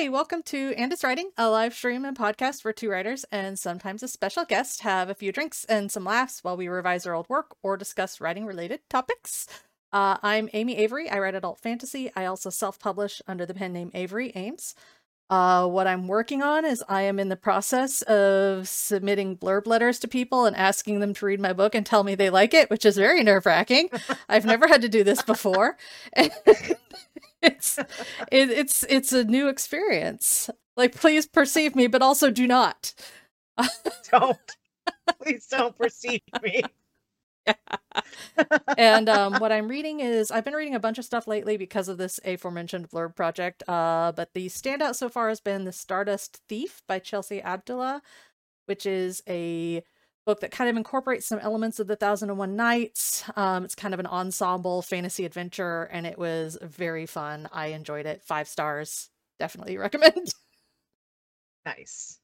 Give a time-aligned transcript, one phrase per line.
[0.00, 3.58] Hi, welcome to And It's Writing, a live stream and podcast where two writers and
[3.58, 7.12] sometimes a special guest have a few drinks and some laughs while we revise our
[7.12, 9.46] old work or discuss writing related topics.
[9.92, 11.10] Uh, I'm Amy Avery.
[11.10, 12.10] I write adult fantasy.
[12.16, 14.74] I also self publish under the pen name Avery Ames.
[15.28, 19.98] Uh, what I'm working on is I am in the process of submitting blurb letters
[19.98, 22.70] to people and asking them to read my book and tell me they like it,
[22.70, 23.90] which is very nerve wracking.
[24.30, 25.76] I've never had to do this before.
[27.42, 30.50] it's it, it's it's a new experience.
[30.76, 32.94] Like, please perceive me, but also do not.
[34.10, 34.38] don't
[35.22, 36.62] please don't perceive me.
[38.78, 41.88] and um, what I'm reading is I've been reading a bunch of stuff lately because
[41.88, 43.62] of this aforementioned blurb project.
[43.68, 48.02] Uh, but the standout so far has been The Stardust Thief by Chelsea Abdullah,
[48.66, 49.82] which is a
[50.30, 53.24] book that kind of incorporates some elements of The Thousand and One Nights.
[53.34, 57.48] Um, it's kind of an ensemble fantasy adventure, and it was very fun.
[57.52, 58.22] I enjoyed it.
[58.22, 59.10] Five stars.
[59.40, 60.32] Definitely recommend.
[61.66, 62.20] Nice.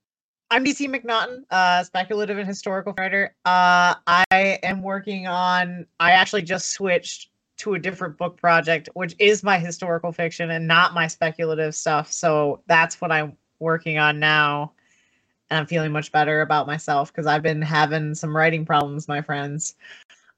[0.53, 3.34] I'm DC McNaughton, uh, speculative and historical writer.
[3.44, 5.84] Uh, I am working on.
[5.98, 10.69] I actually just switched to a different book project, which is my historical fiction and
[10.69, 12.12] not my speculative stuff.
[12.12, 14.75] So that's what I'm working on now,
[15.50, 19.22] and I'm feeling much better about myself because I've been having some writing problems, my
[19.22, 19.75] friends.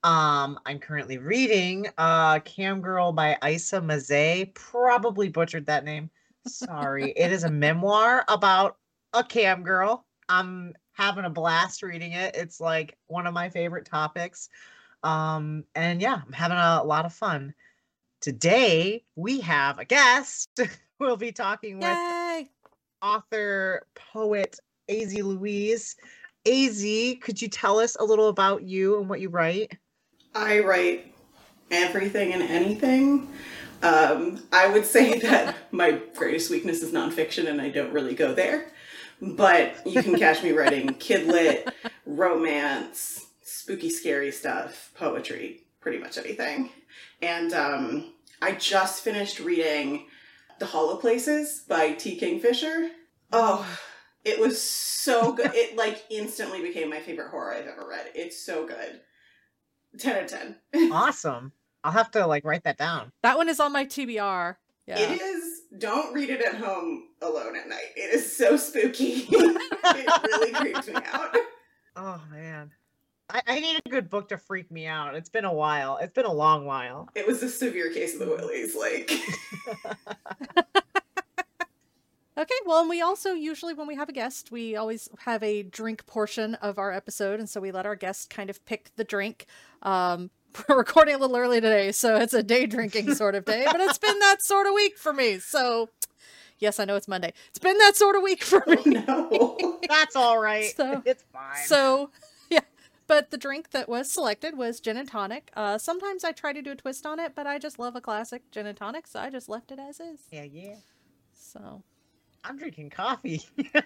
[0.05, 4.55] Um, I'm currently reading uh Cam Girl by Isa Mazzei.
[4.55, 6.11] Probably butchered that name.
[6.47, 7.13] Sorry.
[7.17, 8.77] it is a memoir about
[9.13, 10.05] a cam girl.
[10.29, 12.37] I'm having a blast reading it.
[12.37, 14.49] It's like one of my favorite topics.
[15.03, 17.55] Um, and yeah, I'm having a lot of fun.
[18.21, 20.61] Today we have a guest.
[20.99, 22.49] we'll be talking with Yay!
[23.01, 25.97] author, poet AZ Louise.
[26.47, 26.83] AZ,
[27.21, 29.77] could you tell us a little about you and what you write?
[30.35, 31.13] I write
[31.71, 33.29] everything and anything.
[33.83, 38.35] Um, I would say that my greatest weakness is nonfiction, and I don't really go
[38.35, 38.71] there.
[39.21, 41.73] But you can catch me writing kidlit,
[42.07, 46.71] romance, spooky, scary stuff, poetry, pretty much anything.
[47.21, 50.07] And um, I just finished reading
[50.61, 52.17] The Hollow Places by T.
[52.17, 52.91] Kingfisher.
[53.33, 53.67] Oh,
[54.29, 55.51] it was so good.
[55.55, 58.07] it like instantly became my favorite horror I've ever read.
[58.15, 59.01] It's so good.
[59.99, 60.57] 10 out of 10.
[60.93, 61.53] Awesome.
[61.85, 63.13] I'll have to like write that down.
[63.23, 64.57] That one is on my TBR.
[64.87, 64.99] Yeah.
[64.99, 65.45] It is.
[65.79, 67.93] Don't read it at home alone at night.
[67.97, 69.27] It is so spooky.
[69.31, 71.37] it really creeps me out.
[71.97, 72.73] Oh man.
[73.31, 75.15] I, I need a good book to freak me out.
[75.15, 75.99] It's been a while.
[75.99, 77.09] It's been a long while.
[77.15, 78.75] It was a severe case of the willies.
[78.75, 79.11] Like,
[82.39, 85.65] Okay, well, and we also usually, when we have a guest, we always have a
[85.65, 89.03] drink portion of our episode, and so we let our guest kind of pick the
[89.03, 89.47] drink.
[89.83, 90.31] Um,
[90.69, 93.81] we're recording a little early today, so it's a day drinking sort of day, but
[93.81, 95.41] it's been that sort of week for me.
[95.41, 95.89] So,
[96.61, 97.33] yes, I know it's Monday.
[97.49, 98.83] It's been that sort of week for oh me.
[98.87, 99.79] no.
[99.89, 100.73] That's all right.
[100.77, 101.67] So- it's fine.
[101.67, 102.11] So,
[102.51, 102.61] yeah.
[103.09, 105.51] But the drink that was selected was gin and tonic.
[105.57, 108.01] Uh, sometimes I try to do a twist on it, but I just love a
[108.01, 110.21] classic gin and tonic, so I just left it as is.
[110.31, 110.77] yeah, yeah.
[111.35, 111.83] So,
[112.49, 113.43] I'm drinking coffee.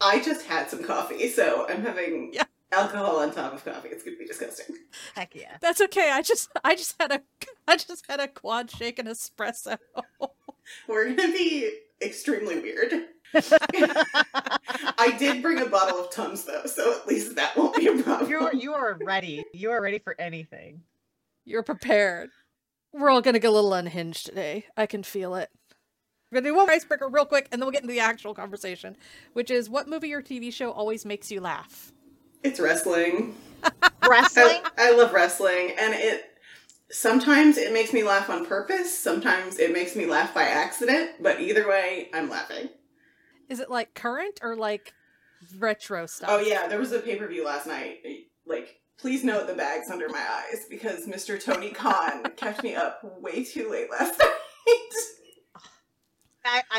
[0.00, 2.44] I just had some coffee, so I'm having Yeah.
[2.72, 3.88] alcohol on top of coffee.
[3.88, 4.76] It's gonna be disgusting.
[5.14, 5.56] Heck yeah.
[5.60, 6.10] That's okay.
[6.12, 7.20] I just I just had a
[7.68, 9.76] I just had a quad shake and espresso.
[10.88, 11.70] We're gonna be
[12.00, 12.92] extremely weird.
[13.34, 18.02] I did bring a bottle of Tums though, so at least that won't be a
[18.02, 18.30] problem.
[18.30, 19.44] You're you are ready.
[19.52, 20.82] You are ready for anything.
[21.44, 22.30] You're prepared.
[22.92, 24.64] We're all gonna get a little unhinged today.
[24.76, 25.50] I can feel it.
[26.30, 28.96] We're gonna do one icebreaker real quick, and then we'll get into the actual conversation,
[29.32, 31.92] which is what movie or TV show always makes you laugh.
[32.42, 33.34] It's wrestling.
[34.08, 34.62] Wrestling?
[34.78, 36.30] I, I love wrestling, and it
[36.90, 38.96] sometimes it makes me laugh on purpose.
[38.96, 41.10] Sometimes it makes me laugh by accident.
[41.20, 42.70] But either way, I'm laughing.
[43.48, 44.94] Is it like current or like
[45.58, 46.30] retro stuff?
[46.32, 47.98] Oh yeah, there was a pay per view last night.
[48.46, 51.42] Like, please note the bags under my eyes because Mr.
[51.42, 54.32] Tony Khan kept me up way too late last night.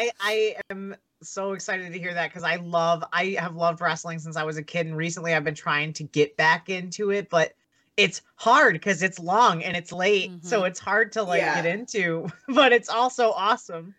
[0.02, 3.82] I, I I am so excited to hear that because I love I have loved
[3.82, 7.12] wrestling since I was a kid and recently I've been trying to get back into
[7.12, 7.54] it, but
[7.98, 10.32] it's hard because it's long and it's late.
[10.44, 10.68] So Mhm.
[10.70, 11.62] it's hard to like Yeah.
[11.62, 13.94] get into, but it's also awesome.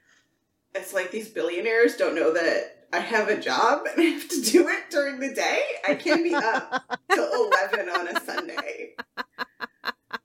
[0.75, 4.40] it's like these billionaires don't know that I have a job and I have to
[4.40, 5.62] do it during the day.
[5.87, 8.94] I can't be up till 11 on a Sunday.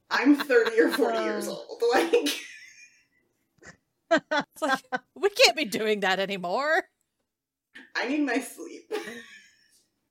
[0.09, 1.81] I'm 30 or 40 years old.
[1.94, 2.30] Like,
[4.12, 4.83] It's like
[5.15, 6.83] we can't be doing that anymore.
[7.95, 8.92] I need my sleep.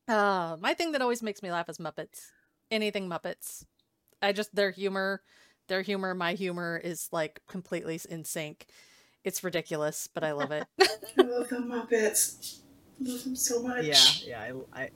[0.08, 2.30] Uh, my thing that always makes me laugh is Muppets.
[2.70, 3.64] Anything Muppets.
[4.22, 5.20] I just their humor,
[5.68, 8.66] their humor, my humor is like completely in sync.
[9.24, 10.64] It's ridiculous, but I love it.
[10.80, 12.60] I love the Muppets.
[13.00, 13.84] I love them so much.
[13.84, 14.60] Yeah, yeah.
[14.72, 14.90] I, I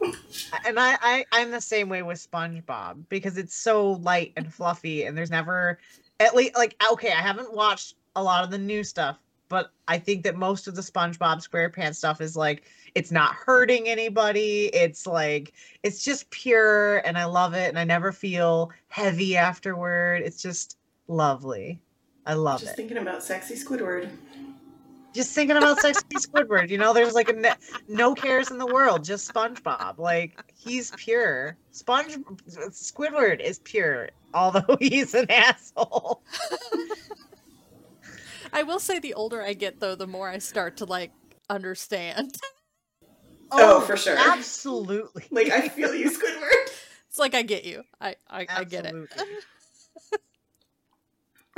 [0.65, 5.05] and I, I I'm the same way with SpongeBob because it's so light and fluffy,
[5.05, 5.81] and there's never
[6.21, 9.19] at least like okay, I haven't watched a lot of the new stuff,
[9.49, 12.63] but I think that most of the SpongeBob SquarePants stuff is like
[12.95, 14.67] it's not hurting anybody.
[14.73, 15.53] It's like
[15.83, 20.23] it's just pure, and I love it, and I never feel heavy afterward.
[20.23, 20.77] It's just
[21.09, 21.81] lovely.
[22.27, 22.67] I love Just it.
[22.67, 24.11] Just thinking about sexy Squidward.
[25.13, 27.55] Just thinking about sexy Squidward, you know, there's like a ne-
[27.89, 29.99] no cares in the world, just SpongeBob.
[29.99, 31.57] Like he's pure.
[31.73, 32.19] Sponge
[32.49, 36.23] Squidward is pure, although he's an asshole.
[38.53, 41.13] I will say the older I get though, the more I start to like
[41.49, 42.37] understand.
[43.53, 44.17] Oh, oh, for sure.
[44.17, 45.25] Absolutely.
[45.33, 46.71] Like I feel you, Squidward.
[47.09, 47.83] It's like I get you.
[48.01, 48.95] I I, I get it.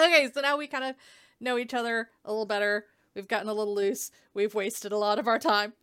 [0.01, 0.97] Okay, so now we kind of
[1.39, 2.87] know each other a little better.
[3.15, 4.11] We've gotten a little loose.
[4.33, 5.75] We've wasted a lot of our time.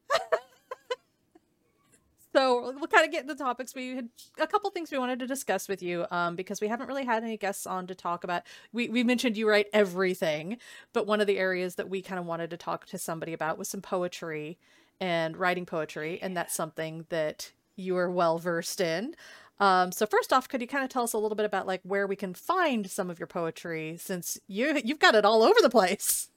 [2.33, 3.73] So we'll kind of get into topics.
[3.73, 4.09] We had
[4.39, 7.23] a couple things we wanted to discuss with you um, because we haven't really had
[7.23, 8.43] any guests on to talk about.
[8.71, 10.57] We, we mentioned you write everything,
[10.93, 13.57] but one of the areas that we kind of wanted to talk to somebody about
[13.57, 14.57] was some poetry
[14.99, 19.15] and writing poetry, and that's something that you are well versed in.
[19.59, 21.81] Um, so first off, could you kind of tell us a little bit about like
[21.83, 25.59] where we can find some of your poetry since you you've got it all over
[25.61, 26.29] the place?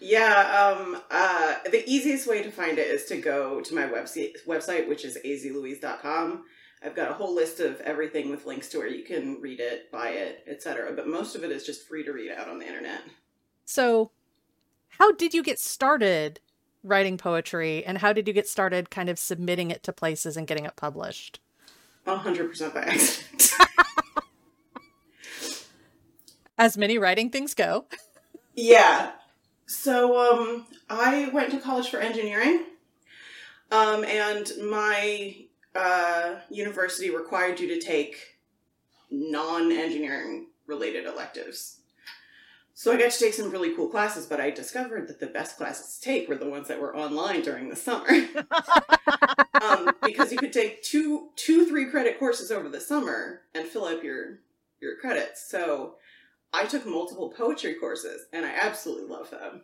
[0.00, 4.32] Yeah, um, uh, the easiest way to find it is to go to my website,
[4.46, 6.44] website which is azlouise.com.
[6.82, 9.90] I've got a whole list of everything with links to where you can read it,
[9.90, 10.92] buy it, etc.
[10.94, 13.00] But most of it is just free to read out on the internet.
[13.64, 14.12] So,
[14.88, 16.40] how did you get started
[16.84, 20.46] writing poetry, and how did you get started kind of submitting it to places and
[20.46, 21.40] getting it published?
[22.06, 23.52] 100% by accident.
[26.58, 27.86] As many writing things go.
[28.54, 29.12] Yeah.
[29.68, 32.64] So um, I went to college for engineering,
[33.70, 35.44] um, and my
[35.74, 38.38] uh, university required you to take
[39.10, 41.80] non-engineering related electives.
[42.72, 45.58] So I got to take some really cool classes, but I discovered that the best
[45.58, 48.08] classes to take were the ones that were online during the summer.
[49.60, 53.84] um, because you could take two, two, three credit courses over the summer and fill
[53.84, 54.38] up your
[54.80, 55.46] your credits.
[55.50, 55.96] So
[56.52, 59.62] I took multiple poetry courses and I absolutely love them.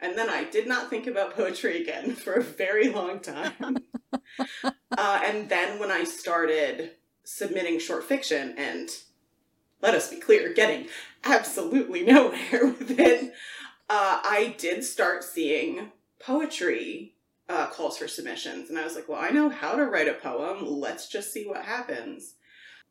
[0.00, 3.76] And then I did not think about poetry again for a very long time.
[4.96, 6.92] uh, and then when I started
[7.24, 8.88] submitting short fiction and
[9.82, 10.88] let us be clear, getting
[11.24, 13.32] absolutely nowhere with it,
[13.88, 17.14] uh, I did start seeing poetry
[17.48, 18.70] uh, calls for submissions.
[18.70, 20.64] And I was like, well, I know how to write a poem.
[20.64, 22.34] Let's just see what happens.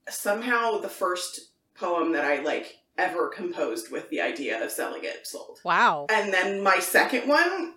[0.09, 5.25] Somehow, the first poem that I like ever composed with the idea of selling it
[5.25, 5.59] sold.
[5.63, 6.05] Wow.
[6.09, 7.73] And then my second one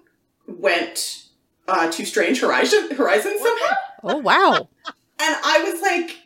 [0.47, 1.29] went
[1.69, 3.75] uh, to Strange Horizon, Horizon somehow.
[4.03, 4.69] Oh wow.
[5.25, 6.17] And I was like,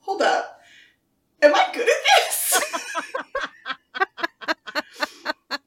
[0.00, 0.60] hold up.
[1.40, 2.62] Am I good at this?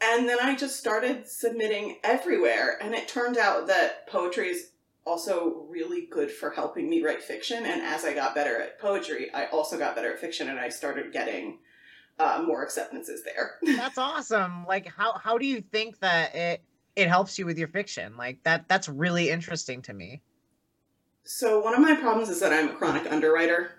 [0.00, 2.78] and then I just started submitting everywhere.
[2.80, 4.70] And it turned out that poetry is
[5.08, 7.64] also really good for helping me write fiction.
[7.64, 10.68] And as I got better at poetry, I also got better at fiction and I
[10.68, 11.58] started getting
[12.18, 13.52] uh, more acceptances there.
[13.76, 14.66] That's awesome.
[14.66, 16.62] Like how how do you think that it
[16.94, 18.16] it helps you with your fiction?
[18.16, 20.20] Like that that's really interesting to me.
[21.24, 23.72] so, one of my problems is that I'm a chronic underwriter.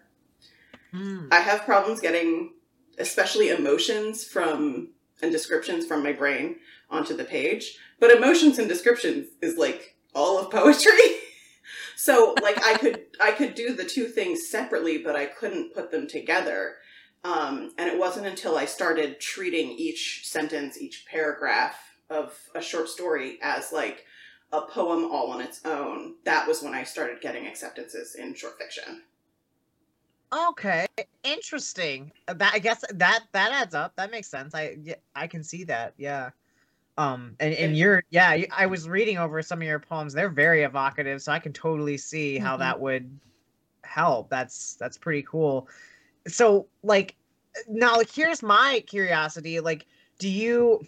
[0.91, 1.27] Hmm.
[1.31, 2.53] I have problems getting,
[2.97, 4.89] especially emotions from
[5.21, 6.55] and descriptions from my brain
[6.89, 7.77] onto the page.
[7.99, 10.99] But emotions and descriptions is like all of poetry.
[11.95, 15.91] so like I could I could do the two things separately, but I couldn't put
[15.91, 16.75] them together.
[17.23, 21.75] Um, and it wasn't until I started treating each sentence, each paragraph
[22.09, 24.05] of a short story as like
[24.51, 26.15] a poem all on its own.
[26.25, 29.03] That was when I started getting acceptances in short fiction.
[30.31, 30.85] Okay,
[31.23, 32.11] interesting.
[32.27, 33.95] That I guess that that adds up.
[33.95, 34.53] That makes sense.
[34.53, 34.77] I
[35.15, 35.93] I can see that.
[35.97, 36.29] Yeah.
[36.99, 40.13] Um and and you're yeah, I was reading over some of your poems.
[40.13, 42.59] They're very evocative, so I can totally see how Mhm.
[42.59, 43.19] that would
[43.83, 44.29] help.
[44.29, 45.69] That's that's pretty cool.
[46.27, 47.17] So like
[47.67, 49.87] now like here's my curiosity, like
[50.19, 50.81] do you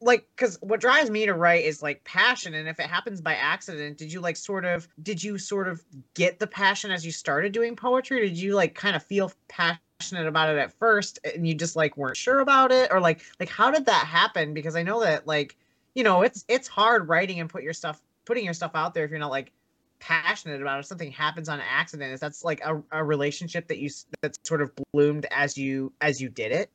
[0.00, 3.34] like because what drives me to write is like passion and if it happens by
[3.34, 5.82] accident did you like sort of did you sort of
[6.14, 10.26] get the passion as you started doing poetry did you like kind of feel passionate
[10.26, 12.90] about it at first and you just like weren't sure about it?
[12.92, 14.54] Or like like how did that happen?
[14.54, 15.56] Because i know that like
[15.94, 19.04] you know it's it's hard writing and put your stuff putting your stuff out there
[19.04, 19.52] if you're not like
[20.00, 20.80] passionate about it.
[20.80, 23.90] If something happens on accident is that's like a, a relationship that you
[24.20, 26.70] that sort of bloomed as you as you did it?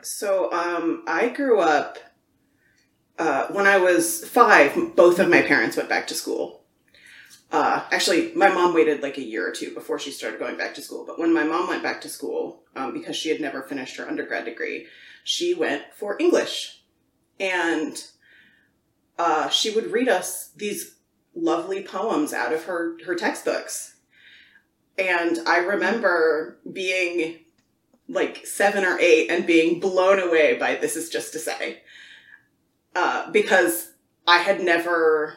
[0.00, 1.98] So, um, I grew up
[3.18, 4.94] uh, when I was five.
[4.96, 6.62] Both of my parents went back to school.
[7.50, 10.74] Uh, actually, my mom waited like a year or two before she started going back
[10.74, 11.04] to school.
[11.06, 14.06] But when my mom went back to school, um, because she had never finished her
[14.06, 14.86] undergrad degree,
[15.24, 16.82] she went for English,
[17.40, 18.02] and
[19.18, 20.96] uh, she would read us these
[21.34, 23.96] lovely poems out of her her textbooks.
[24.98, 27.38] And I remember being
[28.08, 31.82] like seven or eight and being blown away by this is just to say
[32.98, 33.92] uh, because
[34.26, 35.36] i had never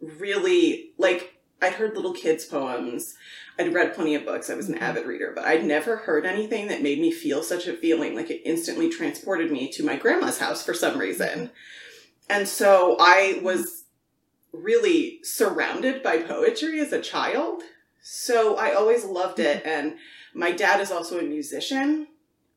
[0.00, 3.14] really like i'd heard little kids poems.
[3.56, 4.50] I'd read plenty of books.
[4.50, 7.66] I was an avid reader but i'd never heard anything that made me feel such
[7.66, 11.50] a feeling like it instantly transported me to my grandma's house for some reason.
[12.28, 13.84] And so i was
[14.52, 17.62] really surrounded by poetry as a child.
[18.02, 19.64] So i always loved it.
[19.64, 19.96] And
[20.34, 22.08] my dad is also a musician,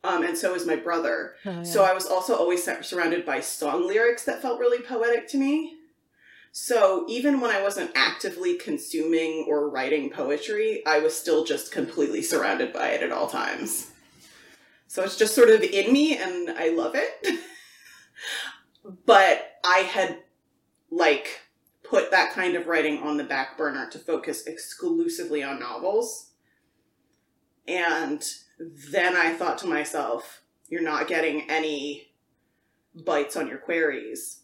[0.08, 1.36] um, and so is my brother.
[1.46, 1.64] Oh, yeah.
[1.64, 5.76] So I was also always surrounded by song lyrics that felt really poetic to me.
[6.52, 12.22] So even when I wasn't actively consuming or writing poetry, I was still just completely
[12.22, 13.92] surrounded by it at all times.
[14.88, 17.40] So it's just sort of in me and I love it.
[19.06, 20.20] but I had
[20.90, 21.42] like
[21.84, 26.32] put that kind of writing on the back burner to focus exclusively on novels
[27.68, 28.24] and
[28.60, 32.10] then I thought to myself, you're not getting any
[33.06, 34.42] bites on your queries.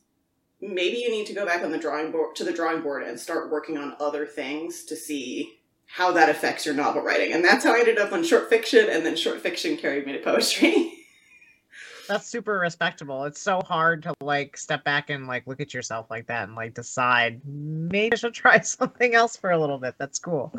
[0.62, 3.20] Maybe you need to go back on the drawing board to the drawing board and
[3.20, 7.34] start working on other things to see how that affects your novel writing.
[7.34, 10.13] And that's how I ended up on short fiction and then short fiction carried me
[10.13, 10.93] to poetry.
[12.08, 13.25] that's super respectable.
[13.25, 16.55] It's so hard to like step back and like look at yourself like that and
[16.55, 19.96] like decide maybe I should try something else for a little bit.
[19.98, 20.53] That's cool.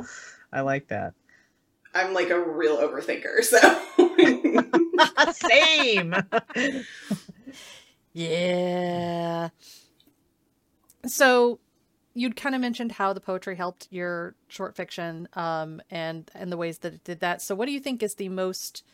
[0.52, 1.14] I like that.
[1.94, 3.58] I'm like a real overthinker, so
[5.32, 6.14] same.
[8.12, 9.50] yeah.
[11.06, 11.60] So
[12.14, 16.56] you'd kind of mentioned how the poetry helped your short fiction um, and and the
[16.56, 17.42] ways that it did that.
[17.42, 18.84] So what do you think is the most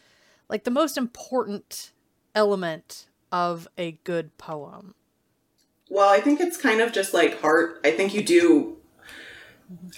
[0.49, 1.93] like the most important
[2.35, 4.95] element of a good poem?
[5.89, 7.81] Well, I think it's kind of just like heart.
[7.85, 8.77] I think you do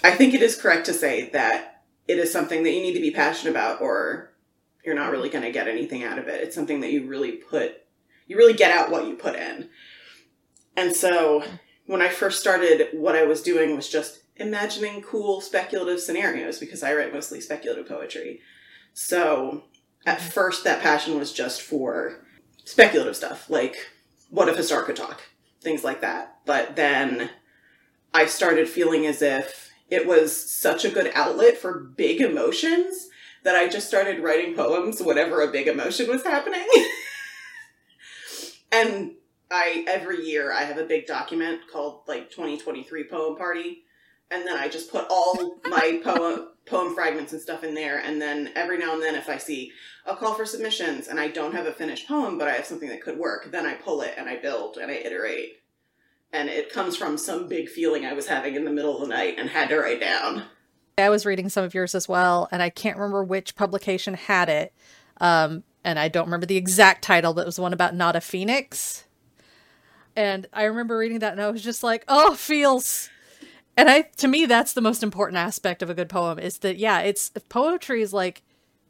[0.03, 1.72] I think it is correct to say that
[2.07, 4.33] it is something that you need to be passionate about or
[4.85, 6.41] you're not really going to get anything out of it.
[6.41, 7.77] It's something that you really put,
[8.27, 9.69] you really get out what you put in.
[10.75, 11.43] And so
[11.85, 16.83] when I first started, what I was doing was just imagining cool speculative scenarios because
[16.83, 18.41] I write mostly speculative poetry.
[18.93, 19.63] So
[20.05, 20.29] at mm-hmm.
[20.29, 22.25] first, that passion was just for
[22.65, 23.75] speculative stuff, like
[24.29, 25.21] what if a star could talk,
[25.61, 26.39] things like that.
[26.45, 27.29] But then
[28.13, 33.09] I started feeling as if it was such a good outlet for big emotions
[33.43, 36.65] that I just started writing poems whenever a big emotion was happening.
[38.71, 39.11] and
[39.51, 43.83] I every year I have a big document called like 2023 poem party
[44.31, 48.19] and then I just put all my poem poem fragments and stuff in there and
[48.19, 49.73] then every now and then if I see
[50.07, 52.89] a call for submissions and I don't have a finished poem but I have something
[52.89, 55.57] that could work then I pull it and I build and I iterate
[56.33, 59.15] and it comes from some big feeling I was having in the middle of the
[59.15, 60.43] night and had to write down.
[60.97, 64.49] I was reading some of yours as well, and I can't remember which publication had
[64.49, 64.73] it.
[65.21, 68.21] Um, and I don't remember the exact title, but it was one about not a
[68.21, 69.05] phoenix.
[70.15, 73.09] And I remember reading that, and I was just like, "Oh, feels."
[73.75, 76.77] And I, to me, that's the most important aspect of a good poem is that
[76.77, 78.43] yeah, it's poetry is like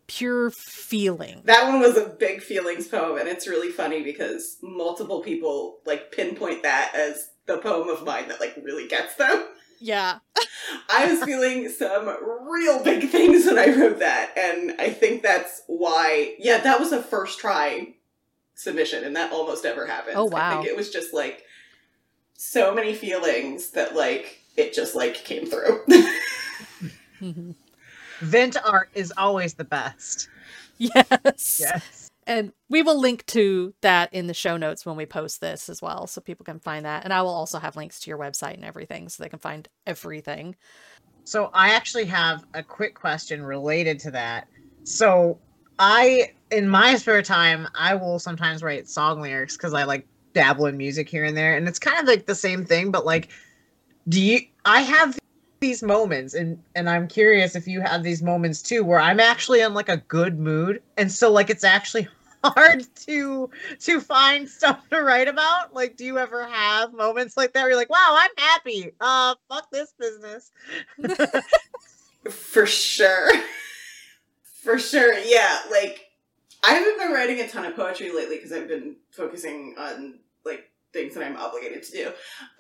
[0.08, 1.42] pure feeling.
[1.46, 6.12] That one was a big feelings poem, and it's really funny because multiple people like
[6.12, 9.46] pinpoint that as the poem of mine that like really gets them.
[9.80, 10.20] Yeah.
[10.90, 12.08] I was feeling some
[12.50, 16.36] real big things when I wrote that, and I think that's why.
[16.40, 17.96] Yeah, that was a first try
[18.56, 20.16] submission, and that almost ever happens.
[20.18, 20.52] Oh wow!
[20.52, 21.44] I think it was just like
[22.36, 25.82] so many feelings that like it just like came through.
[28.22, 30.30] Vent art is always the best.
[30.78, 31.60] Yes.
[31.60, 32.03] Yes.
[32.26, 35.82] And we will link to that in the show notes when we post this as
[35.82, 37.04] well, so people can find that.
[37.04, 39.68] And I will also have links to your website and everything so they can find
[39.86, 40.56] everything.
[41.26, 44.48] So I actually have a quick question related to that.
[44.84, 45.40] So
[45.80, 50.66] I, in my spare time, I will sometimes write song lyrics because I like dabble
[50.66, 51.56] in music here and there.
[51.56, 53.30] And it's kind of like the same thing, but like,
[54.10, 55.18] do you, I have
[55.64, 59.62] these moments and and I'm curious if you have these moments too where I'm actually
[59.62, 62.10] in like a good mood and so like it's actually
[62.44, 65.74] hard to to find stuff to write about.
[65.74, 68.92] Like do you ever have moments like that where you're like wow I'm happy.
[69.00, 70.52] Uh fuck this business.
[72.30, 73.32] For sure.
[74.64, 76.08] For sure yeah like
[76.62, 80.70] I haven't been writing a ton of poetry lately because I've been focusing on like
[80.92, 82.12] things that I'm obligated to do.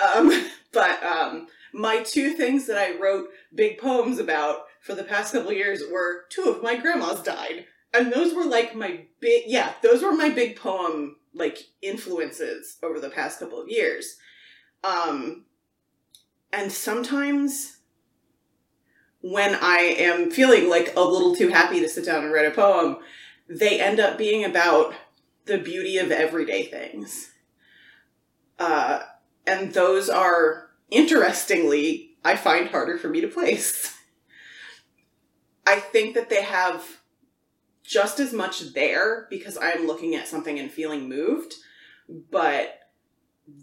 [0.02, 5.34] Um, but um, my two things that I wrote big poems about for the past
[5.34, 9.74] couple years were two of my grandmas died, and those were like my big yeah,
[9.82, 14.18] those were my big poem like influences over the past couple of years.
[14.84, 15.46] Um,
[16.52, 17.78] and sometimes
[19.22, 22.52] when I am feeling like a little too happy to sit down and write a
[22.52, 22.98] poem,
[23.48, 24.94] they end up being about
[25.46, 27.32] the beauty of everyday things.
[28.60, 29.04] Uh,
[29.48, 33.96] and those are, interestingly, I find harder for me to place.
[35.66, 37.02] I think that they have
[37.84, 41.56] just as much there because I'm looking at something and feeling moved,
[42.32, 42.80] but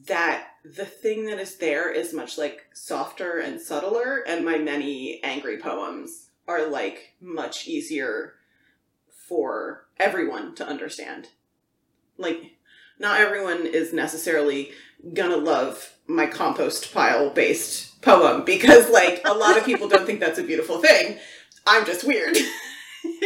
[0.06, 5.22] that the thing that is there is much like softer and subtler, and my many
[5.22, 8.34] angry poems are like much easier
[9.08, 11.28] for everyone to understand.
[12.18, 12.58] Like,
[13.00, 14.71] not everyone is necessarily
[15.12, 20.21] gonna love my compost pile based poem because, like, a lot of people don't think
[20.21, 21.19] that's a beautiful thing.
[21.66, 22.37] I'm just weird.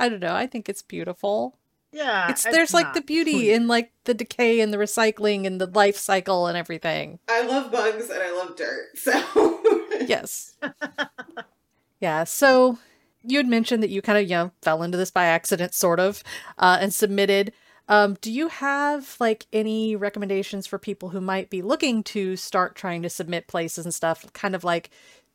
[0.00, 0.34] I don't know.
[0.34, 1.58] I think it's beautiful.
[1.92, 2.30] Yeah.
[2.30, 3.52] It's there's like the beauty sweet.
[3.52, 7.18] in like the decay and the recycling and the life cycle and everything.
[7.28, 9.60] I love bugs and I love dirt, so.
[10.06, 10.56] Yes.
[12.00, 12.22] yeah.
[12.22, 12.78] So
[13.24, 15.98] you had mentioned that you kind of you know fell into this by accident, sort
[15.98, 16.22] of,
[16.56, 17.52] uh, and submitted.
[17.88, 22.76] Um, do you have like any recommendations for people who might be looking to start
[22.76, 24.30] trying to submit places and stuff?
[24.34, 24.90] Kind of like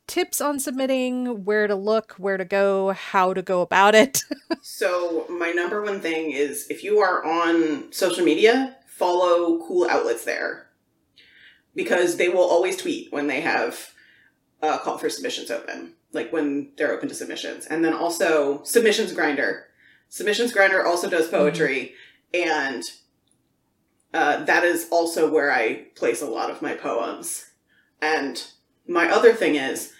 [0.06, 4.22] tips on submitting, where to look, where to go, how to go about it.
[4.66, 10.24] So my number one thing is if you are on social media, follow cool outlets
[10.24, 10.68] there.
[11.74, 13.92] Because they will always tweet when they have
[14.62, 17.66] a call for submissions open, like when they're open to submissions.
[17.66, 19.66] And then also Submissions Grinder.
[20.08, 21.94] Submissions Grinder also does poetry
[22.34, 22.82] and
[24.12, 27.46] uh, that is also where I place a lot of my poems.
[28.02, 28.44] And
[28.86, 29.92] my other thing is,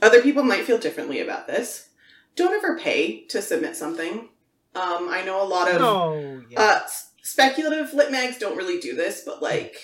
[0.00, 1.88] other people might feel differently about this
[2.36, 4.28] don't ever pay to submit something.
[4.74, 6.60] Um, I know a lot of Oh, yeah.
[6.60, 6.80] uh,
[7.22, 9.76] speculative lit mags don't really do this, but like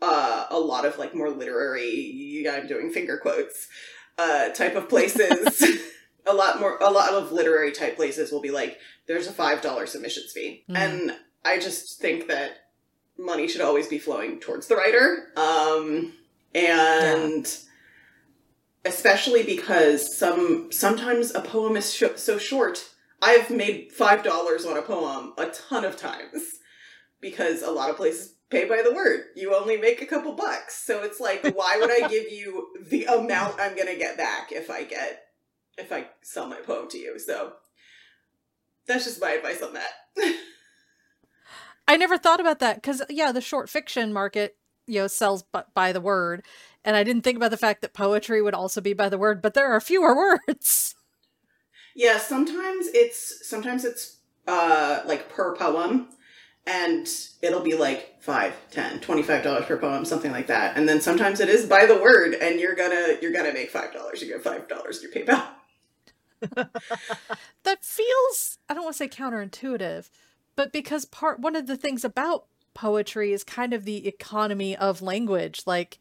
[0.00, 3.68] uh, a lot of like more literary, I'm doing finger quotes,
[4.18, 5.64] uh, type of places.
[6.26, 9.60] a lot more, a lot of literary type places will be like, there's a five
[9.62, 10.76] dollar submissions fee, Mhm.
[10.76, 12.68] and I just think that
[13.18, 15.32] money should always be flowing towards the writer.
[15.36, 16.14] Um,
[16.54, 17.46] and
[18.84, 22.88] especially because some sometimes a poem is sh- so short.
[23.20, 26.58] I've made five dollars on a poem a ton of times
[27.20, 29.26] because a lot of places pay by the word.
[29.36, 33.04] You only make a couple bucks, so it's like, why would I give you the
[33.04, 35.24] amount I'm gonna get back if I get
[35.78, 37.18] if I sell my poem to you?
[37.18, 37.52] So
[38.86, 39.92] that's just my advice on that.
[41.88, 45.60] I never thought about that because yeah, the short fiction market you know sells b-
[45.74, 46.44] by the word,
[46.84, 49.42] and I didn't think about the fact that poetry would also be by the word,
[49.42, 50.14] but there are fewer
[50.48, 50.94] words.
[51.94, 56.08] Yeah, sometimes it's sometimes it's uh like per poem
[56.66, 57.08] and
[57.42, 60.76] it'll be like five, ten, twenty-five dollars per poem, something like that.
[60.76, 63.92] And then sometimes it is by the word and you're gonna you're gonna make five
[63.92, 64.22] dollars.
[64.22, 65.46] You get five dollars in your PayPal.
[67.64, 70.10] That feels I don't want to say counterintuitive,
[70.56, 75.02] but because part one of the things about poetry is kind of the economy of
[75.02, 75.98] language, like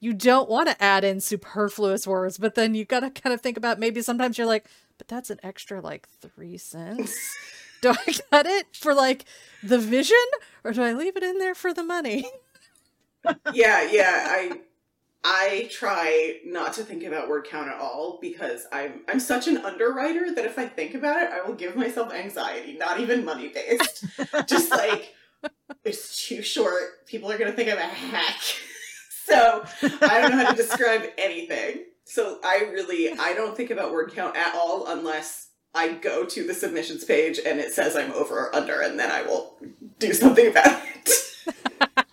[0.00, 3.40] you don't want to add in superfluous words, but then you got to kind of
[3.40, 4.66] think about maybe sometimes you're like,
[4.98, 7.34] but that's an extra like 3 cents.
[7.80, 9.24] do I cut it for like
[9.62, 10.16] the vision
[10.62, 12.30] or do I leave it in there for the money?
[13.52, 14.26] yeah, yeah.
[14.28, 14.60] I
[15.24, 19.56] I try not to think about word count at all because I'm I'm such an
[19.56, 23.48] underwriter that if I think about it, I will give myself anxiety, not even money
[23.48, 24.04] based.
[24.46, 25.14] Just like
[25.82, 27.06] it's too short.
[27.06, 28.38] People are gonna think I'm a hack.
[29.24, 31.84] so I don't know how to describe anything.
[32.04, 36.46] So I really I don't think about word count at all unless I go to
[36.46, 39.56] the submissions page and it says I'm over or under, and then I will
[39.98, 41.10] do something about it.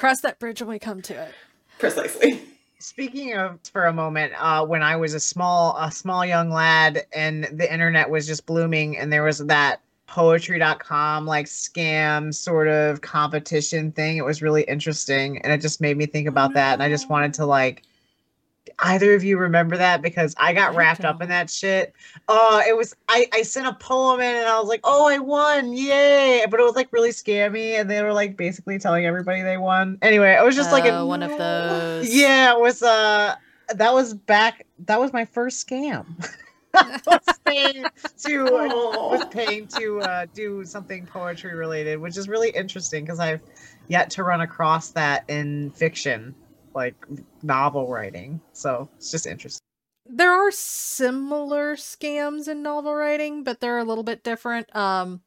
[0.00, 1.34] Cross that bridge when we come to it.
[1.78, 2.40] Precisely.
[2.78, 7.04] Speaking of for a moment, uh, when I was a small a small young lad
[7.12, 13.02] and the internet was just blooming and there was that poetry.com like scam sort of
[13.02, 14.16] competition thing.
[14.16, 17.10] It was really interesting and it just made me think about that and I just
[17.10, 17.82] wanted to like
[18.80, 21.94] either of you remember that because I got wrapped up in that shit.
[22.28, 25.18] Oh, it was I I sent a poem in and I was like, "Oh, I
[25.18, 25.72] won.
[25.72, 29.56] Yay." But it was like really scammy and they were like basically telling everybody they
[29.56, 29.98] won.
[30.02, 32.14] Anyway, it was just like a Uh, one of those.
[32.14, 33.34] yeah, it was uh
[33.74, 36.04] that was back that was my first scam.
[37.06, 37.84] was paying
[38.18, 39.28] to was Oh.
[39.30, 43.40] paying to uh, do something poetry related, which is really interesting because I've
[43.88, 46.34] yet to run across that in fiction,
[46.74, 46.94] like
[47.42, 48.40] novel writing.
[48.52, 49.60] So it's just interesting.
[50.06, 54.74] there are similar scams in novel writing, but they're a little bit different.
[54.76, 55.22] Um,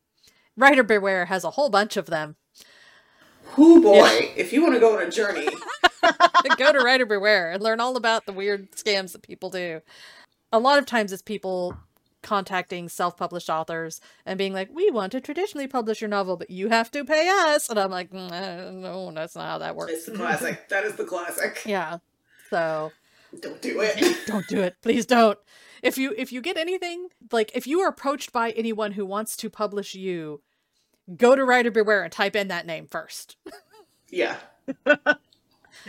[0.58, 2.36] Writer Beware has a whole bunch of them.
[3.58, 5.48] Whoo boy, if you want to go on a journey,
[6.58, 9.82] Go to Writer Beware and learn all about the weird scams that people do.
[10.52, 11.78] A lot of times it's people
[12.24, 16.70] contacting self-published authors and being like, "We want to traditionally publish your novel, but you
[16.70, 19.78] have to pay us." And I'm like, "Mm, uh, "No, that's not how that it's
[19.78, 20.66] works." the classic.
[20.70, 21.62] That is the classic.
[21.66, 22.00] Yeah.
[22.50, 22.92] So
[23.42, 24.26] Don't do it.
[24.28, 25.38] don't do it please don't
[25.82, 29.36] if you if you get anything like if you are approached by anyone who wants
[29.38, 30.40] to publish you
[31.18, 33.38] go to writer beware and type in that name first
[34.10, 34.38] Yeah.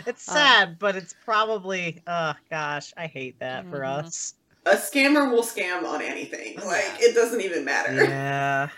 [0.07, 3.99] It's Uh, sad, but it's probably oh gosh, I hate that for Mhm.
[4.05, 4.33] us.
[4.65, 6.57] A scammer will scam on anything.
[6.57, 7.93] Like it doesn't even matter.
[8.03, 8.69] Yeah.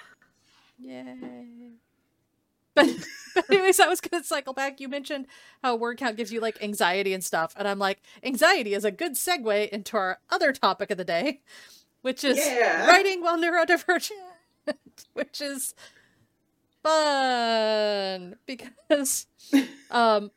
[0.80, 1.15] Yeah.
[2.76, 2.88] but,
[3.34, 5.26] but anyways i was gonna cycle back you mentioned
[5.63, 8.91] how word count gives you like anxiety and stuff and i'm like anxiety is a
[8.91, 11.41] good segue into our other topic of the day
[12.04, 12.86] which is Yeah.
[12.88, 14.12] writing while neurodivergent
[15.13, 15.73] which is
[16.84, 19.26] fun because
[19.91, 20.32] um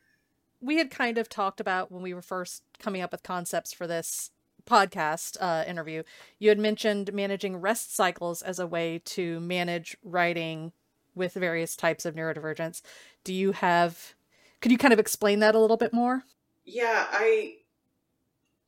[0.59, 3.85] we had kind of talked about when we were first coming up with concepts for
[3.85, 4.31] this
[4.65, 6.03] podcast uh, interview
[6.39, 10.71] you had mentioned managing rest cycles as a way to manage writing
[11.15, 12.81] with various types of neurodivergence.
[13.23, 14.15] Do you have
[14.61, 16.23] could you kind of explain that a little bit more?
[16.63, 17.55] Yeah, I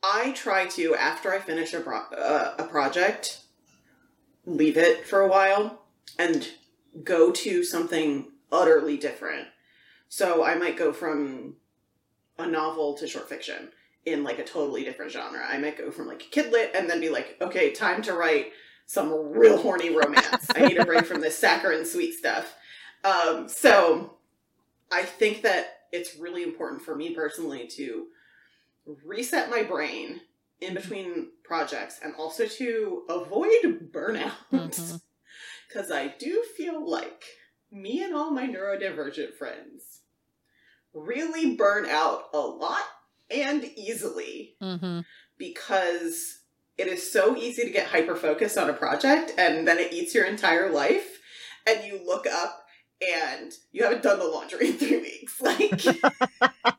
[0.03, 3.41] I try to after I finish a pro- uh, a project,
[4.45, 5.83] leave it for a while
[6.19, 6.47] and
[7.03, 9.47] go to something utterly different.
[10.09, 11.55] So I might go from
[12.37, 13.69] a novel to short fiction
[14.05, 15.45] in like a totally different genre.
[15.47, 18.51] I might go from like kid lit and then be like, okay, time to write
[18.85, 20.47] some real horny romance.
[20.55, 22.55] I need a break from this saccharine sweet stuff.
[23.03, 24.17] Um, so
[24.91, 28.07] I think that it's really important for me personally to
[29.05, 30.21] reset my brain
[30.59, 34.31] in between projects and also to avoid burnout.
[35.69, 37.23] Because I do feel like
[37.71, 40.01] me and all my neurodivergent friends
[40.93, 42.83] really burn out a lot
[43.33, 44.55] and easily.
[44.61, 45.01] Mm-hmm.
[45.37, 46.39] because
[46.77, 50.15] it is so easy to get hyper focused on a project and then it eats
[50.15, 51.19] your entire life
[51.67, 52.65] and you look up
[53.01, 55.41] and you haven't done the laundry in three weeks.
[55.41, 55.83] Like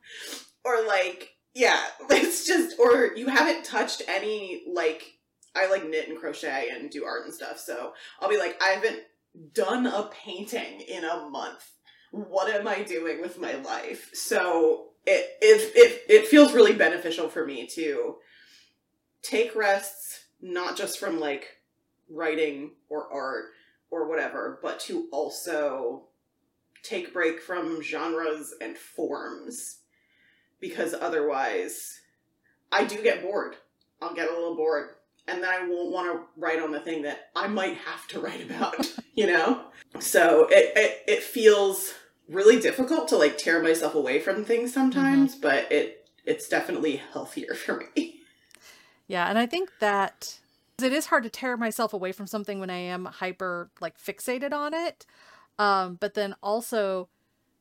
[0.64, 5.02] or like yeah it's just or you haven't touched any like
[5.54, 8.68] i like knit and crochet and do art and stuff so i'll be like i
[8.70, 9.00] haven't
[9.52, 11.70] done a painting in a month.
[12.12, 14.10] What am i doing with my life?
[14.14, 18.16] So it it, it, it feels really beneficial for me to
[19.22, 21.58] take rests not just from like
[22.10, 23.46] writing or art
[23.90, 26.04] or whatever but to also
[26.82, 29.78] take break from genres and forms
[30.60, 32.00] because otherwise
[32.70, 33.56] I do get bored.
[34.02, 34.90] I'll get a little bored
[35.26, 38.20] and then I won't want to write on the thing that I might have to
[38.20, 39.66] write about, you know?
[40.00, 41.94] So it, it it feels
[42.28, 47.54] really difficult to like tear myself away from things sometimes, but it it's definitely healthier
[47.54, 48.20] for me.
[49.06, 50.38] Yeah, and I think that
[50.82, 54.52] it is hard to tear myself away from something when I am hyper like fixated
[54.52, 55.06] on it.
[55.58, 57.08] Um, but then also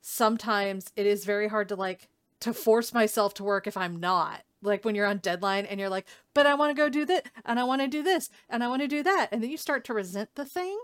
[0.02, 4.42] sometimes it is very hard to like to force myself to work if I'm not.
[4.62, 7.22] Like when you're on deadline and you're like, but I want to go do this
[7.46, 9.28] and I want to do this and I want to do that.
[9.32, 10.78] And then you start to resent the thing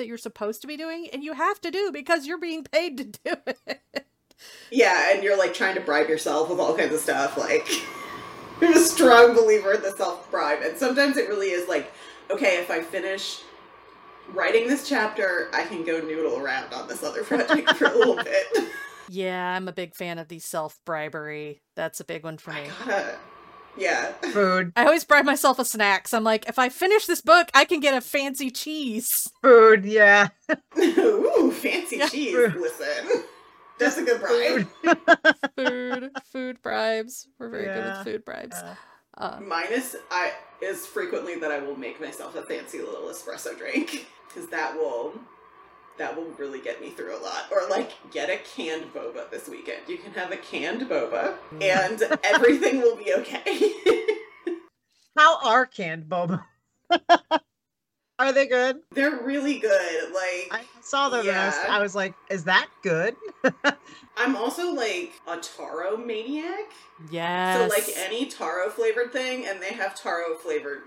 [0.00, 2.96] that you're supposed to be doing and you have to do because you're being paid
[2.98, 3.80] to do it.
[4.70, 7.36] Yeah, and you're like trying to bribe yourself with all kinds of stuff.
[7.36, 7.68] Like,
[8.62, 10.60] I'm a strong believer in the self bribe.
[10.62, 11.92] And sometimes it really is like,
[12.30, 13.42] okay, if I finish
[14.32, 18.16] writing this chapter, I can go noodle around on this other project for a little
[18.16, 18.46] bit.
[19.10, 21.60] yeah, I'm a big fan of the self bribery.
[21.76, 22.70] That's a big one for I me.
[22.86, 23.18] gotta,
[23.76, 24.12] yeah.
[24.32, 26.12] Food, I always bribe myself with snacks.
[26.14, 29.30] I'm like, if I finish this book, I can get a fancy cheese.
[29.42, 30.28] food, yeah.
[30.78, 32.08] Ooh, fancy Yeah.
[32.08, 32.34] cheese.
[32.54, 33.24] Listen,
[33.78, 34.68] that's a good bribe.
[35.56, 37.26] Food, food bribes.
[37.38, 38.56] We're very good with food bribes.
[38.56, 38.74] Uh,
[39.18, 44.06] Uh, Minus, I is frequently that I will make myself a fancy little espresso drink
[44.28, 45.12] because that will
[46.00, 47.44] that will really get me through a lot.
[47.52, 49.82] Or like get a canned boba this weekend.
[49.86, 51.62] You can have a canned boba mm.
[51.62, 53.72] and everything will be okay.
[55.16, 56.42] How are canned boba?
[58.18, 58.78] are they good?
[58.92, 60.12] They're really good.
[60.14, 61.66] Like I saw them and I was, Yeah.
[61.68, 63.14] I was like, is that good?
[64.16, 66.72] I'm also like a taro maniac.
[67.10, 67.58] yes.
[67.58, 70.82] So like any taro flavored thing, and they have taro flavored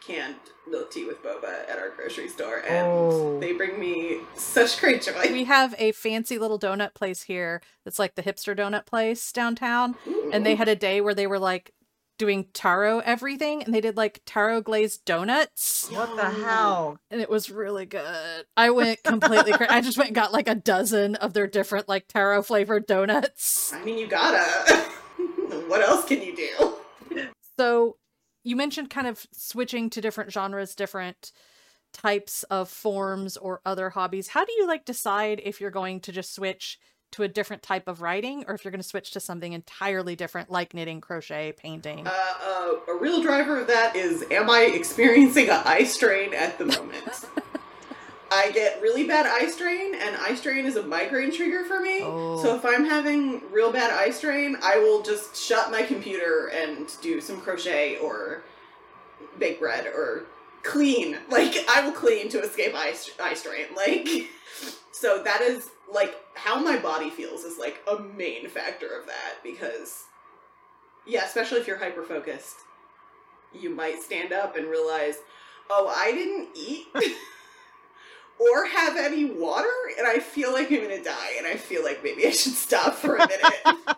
[0.00, 3.38] canned milk tea with boba at our grocery store, and Oh.
[3.40, 5.32] they bring me such great joy.
[5.32, 9.94] We have a fancy little donut place here that's like the hipster donut place downtown.
[10.32, 11.72] And they had a day where they were like
[12.18, 16.98] doing taro everything and they did like taro glazed donuts What the hell?
[17.12, 18.44] and it was really good.
[18.56, 19.70] I went completely crazy.
[19.70, 23.72] I just went and got like a dozen of their different like taro flavored donuts.
[23.72, 24.40] I mean, you gotta.
[25.68, 26.74] what else can you do?
[27.58, 27.96] So
[28.48, 31.32] you mentioned kind of switching to different genres, different
[31.92, 34.28] types of forms or other hobbies.
[34.28, 36.78] How do you like decide if you're going to just switch
[37.12, 40.16] to a different type of writing or if you're going to switch to something entirely
[40.16, 42.06] different like knitting, crochet, painting?
[42.06, 46.58] Uh, uh, a real driver of that is am I experiencing a eye strain at
[46.58, 47.26] the moment?
[48.38, 52.02] I get really bad eye strain, and eye strain is a migraine trigger for me.
[52.02, 52.40] Oh.
[52.40, 56.88] So if I'm having real bad eye strain, I will just shut my computer and
[57.02, 58.44] do some crochet or
[59.40, 60.26] bake bread or
[60.62, 61.18] clean.
[61.28, 63.66] Like I will clean to escape eye, eye strain.
[63.76, 64.08] Like
[64.92, 69.36] so that is like how my body feels is like a main factor of that
[69.42, 70.04] because
[71.06, 72.56] yeah, especially if you're hyper focused,
[73.52, 75.16] you might stand up and realize,
[75.70, 76.86] oh, I didn't eat
[78.38, 82.02] or have any water, and I feel like I'm gonna die, and I feel like
[82.02, 83.62] maybe I should stop for a minute.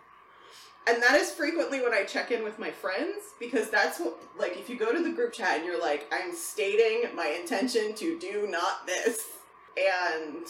[0.88, 4.56] and that is frequently when I check in with my friends because that's what, like,
[4.56, 8.18] if you go to the group chat and you're like, I'm stating my intention to
[8.18, 9.26] do not this,
[9.76, 10.46] and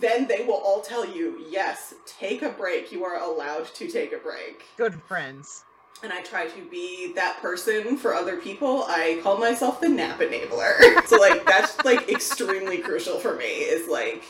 [0.00, 2.92] then they will all tell you, yes, take a break.
[2.92, 5.64] You are allowed to take a break Good friends.
[6.02, 8.84] And I try to be that person for other people.
[8.88, 11.04] I call myself the nap enabler.
[11.06, 14.24] so like that's like extremely crucial for me is like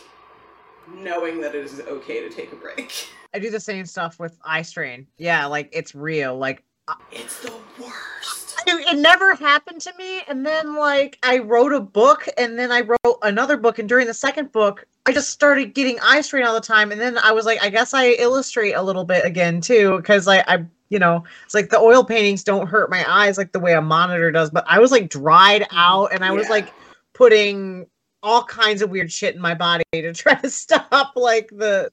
[0.95, 3.09] knowing that it is okay to take a break.
[3.35, 5.07] I do the same stuff with eye strain.
[5.19, 6.37] Yeah, like it's real.
[6.37, 8.57] Like uh It's the worst.
[8.67, 10.23] Dude, it never happened to me.
[10.29, 13.79] And then, like, I wrote a book, and then I wrote another book.
[13.79, 16.93] And during the second book, I just started getting eye strain all the time.
[16.93, 20.29] And then I was like, I guess I illustrate a little bit again too, because
[20.29, 23.61] I, I, you know, it's like the oil paintings don't hurt my eyes like the
[23.61, 24.51] way a monitor does.
[24.51, 26.51] But I was like dried out, and I was Yeah.
[26.55, 26.73] like
[27.15, 27.87] putting
[28.23, 31.91] all kinds of weird shit in my body to try to stop like the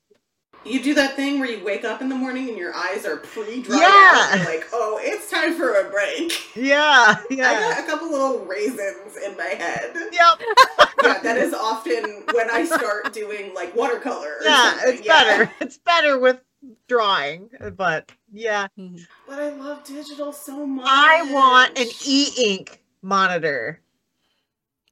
[0.63, 3.17] You do that thing where you wake up in the morning and your eyes are
[3.17, 3.85] pre-dried Yeah.
[3.87, 4.29] out.
[4.33, 6.55] And like, oh, it's time for a break.
[6.55, 7.49] yeah, yeah.
[7.49, 9.93] I got a couple little raisins in my head.
[10.11, 10.39] yep,
[11.03, 14.37] Yeah, that is often when I start doing like watercolor.
[14.43, 14.73] Yeah.
[14.85, 15.51] It's better.
[15.59, 16.39] It's better with
[16.87, 18.67] drawing, but yeah.
[18.77, 19.05] Mhm.
[19.27, 20.85] But I love digital so much.
[20.89, 23.79] I want an e-ink monitor.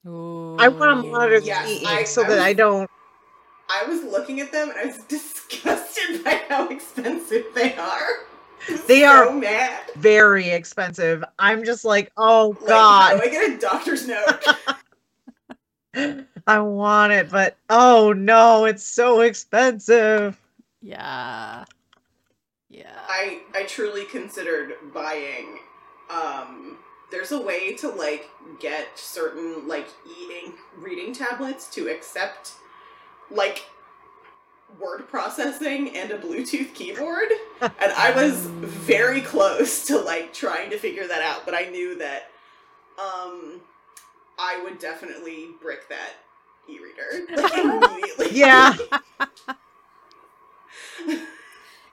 [0.07, 0.55] Ooh.
[0.59, 2.89] I want a monitor Yes, e-ink I- so I that was- I don't.
[3.69, 8.07] I was looking at them and I was disgusted by how expensive they are.
[8.87, 9.91] They so are- mad.
[9.95, 11.23] Very expensive.
[11.39, 14.45] I'm just like, oh Like, god, how do I get a doctor's note?
[16.47, 20.39] I want it, but oh no, it's so expensive.
[20.83, 21.63] Yeah.
[22.69, 22.99] Yeah.
[23.07, 25.59] I I truly considered buying.
[26.09, 26.77] Um,
[27.09, 32.53] there's a way to like get certain like e-ink reading tablets to accept
[33.31, 33.65] like
[34.79, 37.29] word processing and a Bluetooth keyboard,
[37.61, 41.97] and I was very close to like trying to figure that out, but I knew
[41.99, 42.23] that
[42.99, 43.61] um
[44.37, 46.13] I would definitely brick that
[46.67, 48.37] e-reader like, immediately.
[48.37, 48.75] Yeah.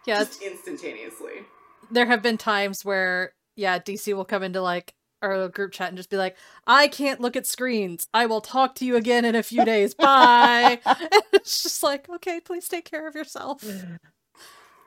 [0.06, 0.18] yeah.
[0.18, 1.44] just instantaneously.
[1.90, 5.96] there have been times where yeah dc will come into like our group chat and
[5.96, 6.36] just be like
[6.66, 9.92] i can't look at screens i will talk to you again in a few days
[9.98, 13.62] bye and it's just like okay please take care of yourself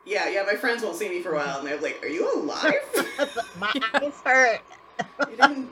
[0.05, 2.29] Yeah, yeah, my friends won't see me for a while and they're like, Are you
[2.35, 2.73] alive?
[3.57, 4.59] My eyes hurt.
[4.99, 5.69] I didn't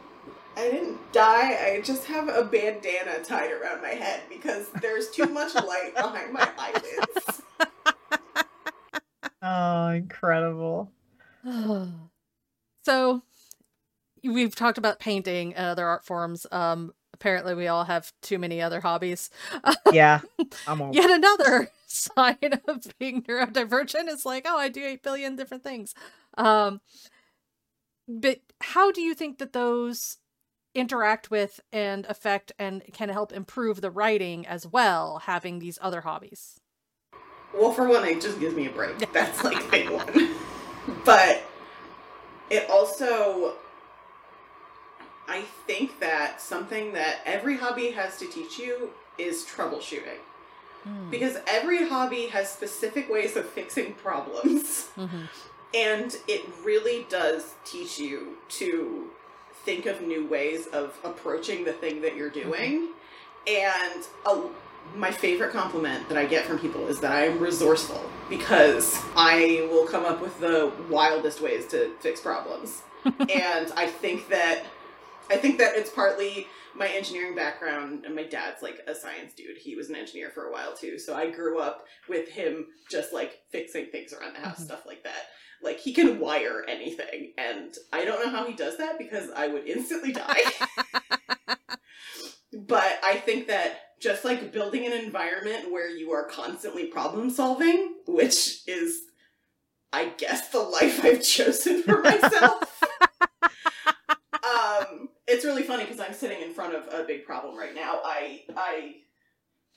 [0.56, 5.25] I didn't die, I just have a bandana tied around my head because there's too
[5.25, 7.41] much light behind my eyelids.
[9.41, 10.91] Oh, incredible.
[12.86, 13.23] so
[14.23, 18.62] we've talked about painting and other art forms um apparently we all have too many
[18.62, 19.32] other hobbies
[19.91, 20.21] Yeah,
[20.67, 20.93] I'm all.
[20.93, 25.95] yet another sign of being neurodivergent is like oh i do 8 billion different things
[26.38, 26.80] um
[28.08, 30.17] but how do you think that those
[30.75, 36.01] interact with and affect and can help improve the writing as well having these other
[36.01, 36.61] hobbies
[37.54, 38.98] Well, for one, it just gives me a break.
[39.14, 40.32] That's like big one.
[41.06, 41.44] But
[42.50, 43.56] it also
[45.28, 50.20] I think that something that every hobby has to teach you is troubleshooting.
[51.12, 54.90] Because every hobby has specific ways of fixing problems.
[54.98, 55.28] Mhm.
[55.76, 59.12] And it really does teach you to
[59.64, 62.90] think of new ways of approaching the thing that you're doing.
[63.46, 64.42] And a,
[64.96, 69.67] my favorite compliment that I get from people is that I am resourceful because I
[69.72, 72.82] will come up with the wildest ways to fix problems.
[73.06, 74.63] and I think that
[75.30, 79.58] I think that it's partly my engineering background and my dad's like a science dude.
[79.58, 81.00] He was an engineer for a while too.
[81.00, 84.65] So I grew up with him just like fixing things around the house, Mhm.
[84.65, 85.28] stuff like that.
[85.63, 89.48] Like he can wire anything and I don't know how he does that because I
[89.48, 90.41] would instantly die.
[92.54, 97.96] but I think that just like building an environment where you are constantly problem solving,
[98.08, 99.02] which is
[99.94, 102.82] I guess the life I've chosen for myself.
[104.44, 108.02] um it's really funny because I'm sitting in front of a big problem right now.
[108.04, 108.96] I I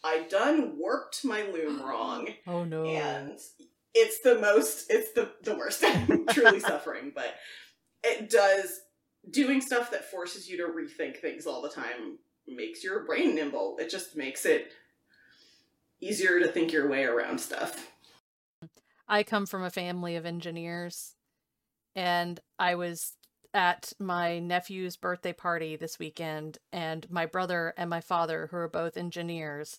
[0.02, 2.84] I done worked my loom wrong Oh no.
[2.84, 3.38] and
[3.94, 7.34] it's the most it's the the worst i'm truly suffering but
[8.02, 8.80] it does
[9.30, 13.76] doing stuff that forces you to rethink things all the time makes your brain nimble
[13.78, 14.72] it just makes it
[16.00, 17.90] easier to think your way around stuff
[19.08, 21.14] I come from a family of engineers,
[21.94, 23.12] and I was
[23.52, 28.68] at my nephew's birthday party this weekend, and my brother and my father, who are
[28.68, 29.78] both engineers,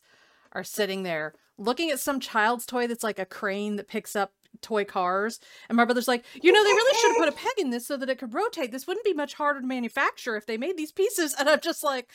[0.52, 4.34] are sitting there looking at some child's toy that's like a crane that picks up
[4.62, 5.40] toy cars.
[5.68, 7.88] And my brother's like, you know, they really should have put a peg in this
[7.88, 8.72] so that it could rotate.
[8.72, 11.36] This wouldn't be much harder to manufacture if they made these pieces.
[11.40, 12.10] And I'm just like,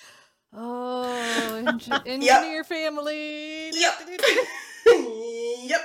[0.53, 3.71] oh, engi- engineer family.
[3.71, 3.95] yep
[4.87, 5.81] yep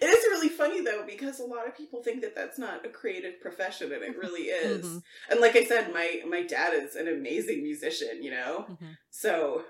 [0.00, 2.88] it is really funny though because a lot of people think that that's not a
[2.88, 6.94] creative profession and it really is Mhm, and like i said my my dad is
[6.96, 8.96] an amazing musician you know mhm.
[9.10, 9.64] So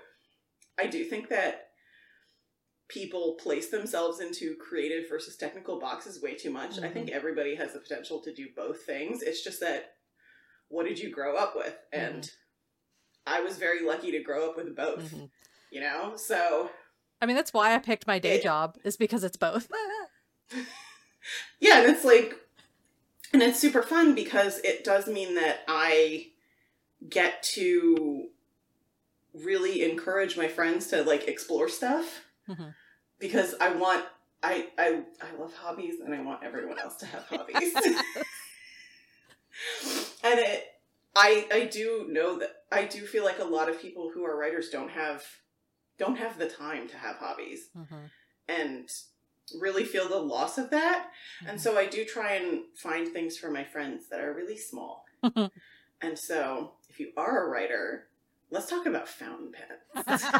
[0.79, 1.67] I do think that
[2.89, 6.77] people place themselves into creative versus technical boxes way too much.
[6.79, 9.21] I think everybody has the potential to do both things.
[9.21, 9.93] It's just that
[10.69, 11.75] what did you grow up with?
[11.93, 12.29] And
[13.27, 15.29] I was very lucky to grow up with both, Mhm.
[15.71, 16.15] you know?
[16.17, 16.69] So
[17.21, 19.69] I mean, that's why I picked my day It- job, is because it's both.
[21.59, 22.35] yeah, and it's like
[23.33, 26.27] and it's super fun because it does mean that I
[27.09, 28.27] get to
[29.33, 32.73] really encourage my friends to like explore stuff Mhm.
[33.19, 34.05] because I want
[34.43, 37.73] I I I love hobbies and I want everyone else to have hobbies.
[40.23, 40.70] and it
[41.15, 44.37] I I do know that I do feel like a lot of people who are
[44.37, 45.23] writers don't have
[45.97, 48.09] don't have the time to have hobbies Mhm.
[48.47, 48.89] and
[49.59, 51.11] really feel the loss of that.
[51.45, 51.61] And Mhm.
[51.61, 55.05] so I do try and find things for my friends that are really small.
[56.01, 58.07] and so if you are a writer,
[58.49, 59.83] let's talk about fountain pens.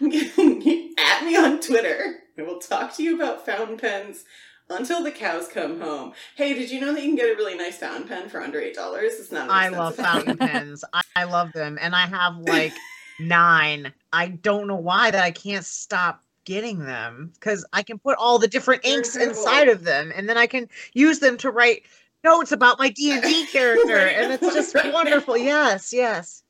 [0.98, 4.24] At me on Twitter, and we'll talk to you about fountain pens
[4.70, 6.12] until the cows come home.
[6.36, 8.60] Hey, did you know that you can get a really nice fountain pen for under
[8.60, 9.14] eight dollars?
[9.20, 9.50] It's not.
[9.50, 10.84] I love fountain pens.
[10.92, 12.72] I, I love them, and I have like
[13.20, 13.92] nine.
[14.12, 18.38] I don't know why that I can't stop getting them because I can put all
[18.38, 19.38] the different They're inks incredible.
[19.38, 21.82] inside of them, and then I can use them to write
[22.24, 24.92] notes about my D and D character, Right, and it's just right.
[24.92, 25.36] wonderful.
[25.36, 26.42] Yes, yes.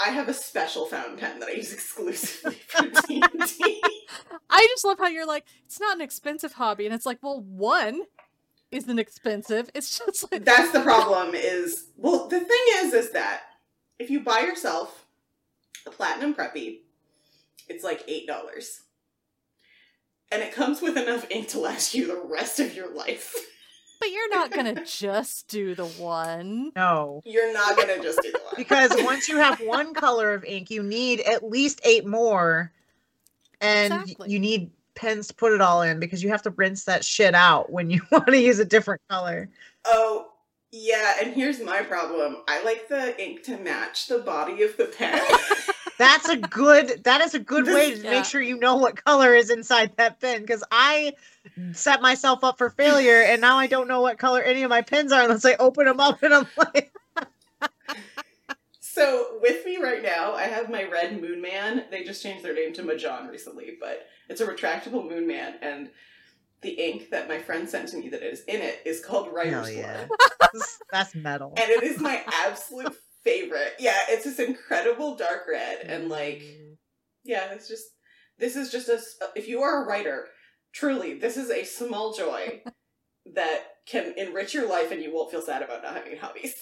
[0.00, 3.82] I have a special fountain pen that I use exclusively for D and D.
[4.48, 6.86] I just love how you're like, it's not an expensive hobby.
[6.86, 8.02] And it's like, well, one
[8.70, 9.70] isn't expensive.
[9.74, 11.34] It's just like, That's the problem.
[11.34, 13.42] Is well, the thing is, is that
[13.98, 15.06] if you buy yourself
[15.86, 16.78] a platinum preppy,
[17.68, 18.80] it's like eight dollars,
[20.32, 23.34] and it comes with enough ink to last you the rest of your life.
[24.00, 26.72] but you're not going to just do the one.
[26.74, 30.44] No, You're not gonna just do the one because once you have one color of
[30.44, 32.72] ink, you need at least eight more,
[33.60, 34.30] and Exactly.
[34.30, 37.34] you need pens to put it all in because you have to rinse that shit
[37.34, 39.48] out when you want to use a different color.
[39.84, 40.28] Oh,
[40.72, 42.38] yeah, and here's my problem.
[42.48, 45.20] I like the ink to match the body of the pen.
[45.98, 47.04] That's a good.
[47.04, 48.10] That is a good way to yeah.
[48.10, 50.40] make sure you know what color is inside that pen.
[50.40, 51.12] Because I
[51.72, 54.82] set myself up for failure, and now I don't know what color any of my
[54.82, 56.92] pens are unless I open them up and I'm like,
[58.80, 61.84] so with me right now, I have my red Moon Man.
[61.90, 65.90] They just changed their name to Majohn recently, but it's a retractable Moon Man, and
[66.60, 69.68] the ink that my friend sent to me that is in it is called Writer's
[69.70, 70.18] hell Blood.
[70.54, 71.54] yeah, that's metal.
[71.56, 73.74] and it is my absolute favorite.
[73.78, 76.76] Yeah, it's this incredible dark red, and like, mm.
[77.24, 77.86] yeah, it's just
[78.38, 79.00] this is just a
[79.36, 80.26] If you are a writer,
[80.72, 82.62] truly, this is a small joy
[83.34, 86.54] that can enrich your life, and you won't feel sad about not having hobbies.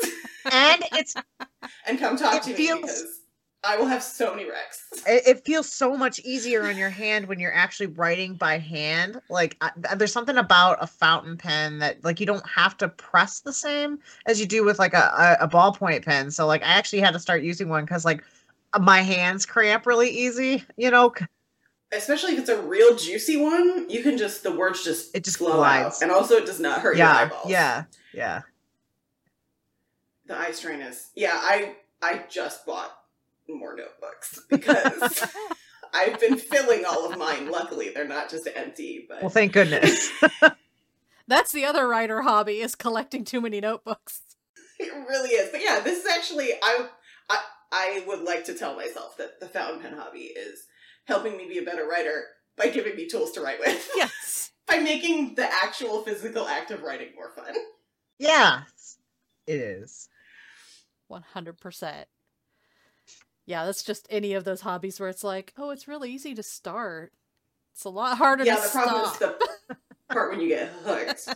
[0.51, 1.15] and it's
[1.87, 3.21] and come talk It to feels- me because
[3.65, 4.85] I will have so many wrecks.
[5.07, 9.21] it, it feels so much easier on your hand when you're actually writing by hand.
[9.29, 13.41] Like I, there's something about a fountain pen that like you don't have to press
[13.41, 16.31] the same as you do with like a, a, a ballpoint pen.
[16.31, 18.23] So like I actually had to start using one because like
[18.81, 20.63] my hands cramp really easy.
[20.77, 21.27] You know, c-
[21.91, 25.39] Especially if it's a real juicy one, you can just the words just It just
[25.39, 25.97] flow glides.
[25.97, 27.49] out, and also it does not hurt your yeah, eyeballs.
[27.49, 28.43] yeah, yeah.
[30.27, 31.09] the eye strain is.
[31.15, 32.95] Yeah, I I just bought
[33.49, 35.25] more notebooks because
[35.95, 37.51] I've been filling all of mine.
[37.51, 39.07] Luckily, they're not just empty.
[39.09, 40.11] But Well, thank goodness.
[41.27, 44.23] That's the other writer hobby is collecting too many notebooks.
[44.79, 45.51] It really is.
[45.51, 46.87] But yeah, this is actually I
[47.31, 47.39] I
[47.73, 50.65] I would like to tell myself that the fountain pen hobby is
[51.09, 52.25] helping me be a better writer
[52.57, 53.91] by giving me tools to write with.
[53.97, 54.53] Yes.
[54.67, 57.55] by making the actual physical act of writing more fun.
[58.19, 58.63] yeah,
[59.47, 60.09] it is.
[61.11, 62.05] 100%.
[63.47, 66.43] Yeah, that's just any of those hobbies where it's like, oh, it's really easy to
[66.43, 67.13] start.
[67.73, 69.39] It's a lot harder yeah, to the problem stop.
[69.41, 69.77] is the
[70.15, 71.27] part when you get hooked.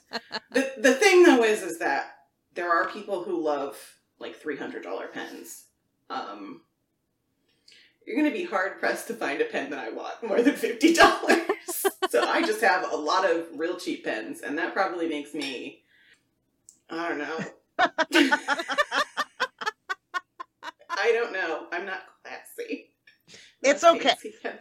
[0.50, 2.10] the the thing though is is that
[2.52, 3.78] there are people who love
[4.18, 5.64] like three hundred dollar pens.
[6.10, 6.62] Um,
[8.06, 10.94] you're gonna be hard pressed to find a pen that I want more than fifty
[10.94, 11.86] dollars.
[12.10, 15.82] so I just have a lot of real cheap pens, and that probably makes me
[16.90, 17.38] I don't know.
[20.90, 21.66] I don't know.
[21.72, 22.90] I'm not classy.
[23.64, 24.14] I'm It's okay.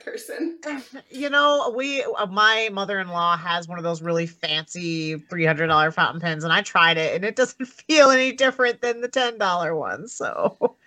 [0.04, 0.60] person.
[1.10, 6.44] you know, we uh, my mother-in-law has one of those really fancy $300 fountain pens
[6.44, 10.14] and I tried it and it doesn't feel any different than the $10 ones.
[10.14, 10.78] So,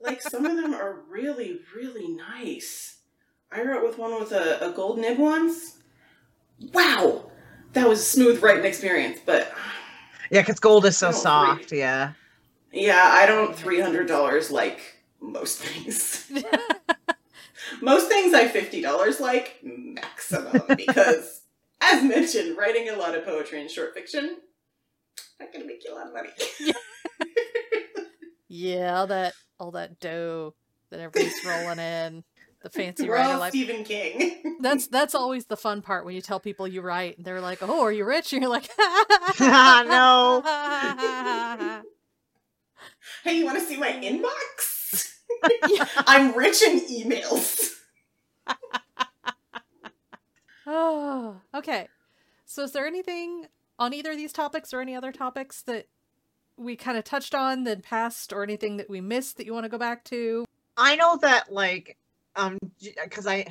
[0.00, 2.98] like some of them are really really nice.
[3.52, 5.78] I wrote with one with a, a gold nib once.
[6.72, 7.30] Wow!
[7.72, 9.52] That was a smooth writing experience but
[10.30, 12.12] yeah, cuz gold is so soft, yeah.
[12.72, 14.80] yeah i don't $300 like
[15.20, 16.30] most things.
[17.80, 21.42] Most things i $50 like maximum because
[21.80, 24.38] as mentioned writing a lot of poetry and short fiction
[25.38, 26.30] not gonna make you a lot of money
[28.50, 30.54] yeah, all that all that dough
[30.90, 32.24] that everybody's rolling in.
[32.62, 33.52] The fancy we're writer all life.
[33.52, 37.24] stephen king That's that's always the fun part when you tell people you write and
[37.24, 38.68] they're like, "Oh, are you rich?" And you're like,
[39.40, 40.42] No.
[43.24, 45.14] hey you want to see my inbox
[46.06, 47.70] I'm rich in emails.
[50.66, 51.88] Oh, okay.
[52.44, 53.46] So, is there anything
[53.78, 55.86] on either of these topics or any other topics that
[56.60, 59.64] we kind of touched on, then passed, or anything that we missed that you want
[59.64, 60.44] to go back to?
[60.76, 61.96] I know that like
[62.36, 63.46] um because I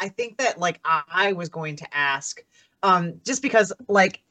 [0.00, 2.42] I think that like I, I was going to ask
[2.82, 4.22] um just because like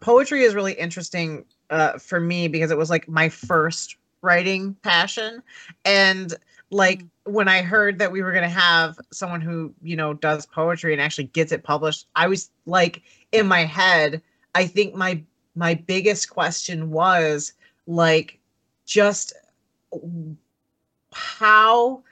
[0.00, 5.42] poetry is really interesting uh for me because it was like my first writing passion
[5.84, 6.34] and
[6.70, 10.46] like when I heard that we were going to have someone who you know does
[10.46, 13.02] poetry and actually gets it published I was like
[13.32, 14.22] in my head
[14.54, 15.22] I think my
[15.54, 17.52] my biggest question was
[17.86, 18.38] like
[18.86, 19.32] just
[21.12, 22.02] how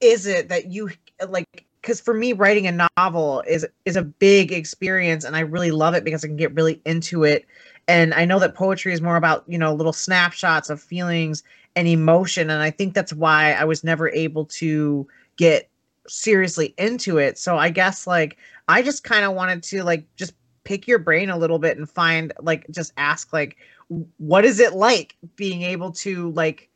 [0.00, 0.90] is it that you
[1.28, 5.70] like because for me writing a novel is is a big experience and i really
[5.70, 7.46] love it because i can get really into it.
[7.88, 11.42] And i know that poetry is more about you know little snapshots of feelings
[11.76, 15.06] and emotion and i think that's why i was never able to
[15.36, 15.68] get
[16.08, 17.38] seriously into it.
[17.38, 18.38] So i guess like
[18.68, 20.34] i just kind of wanted to like just
[20.64, 23.56] pick your brain a little bit and find like just ask like
[24.18, 26.68] what is it like being able to like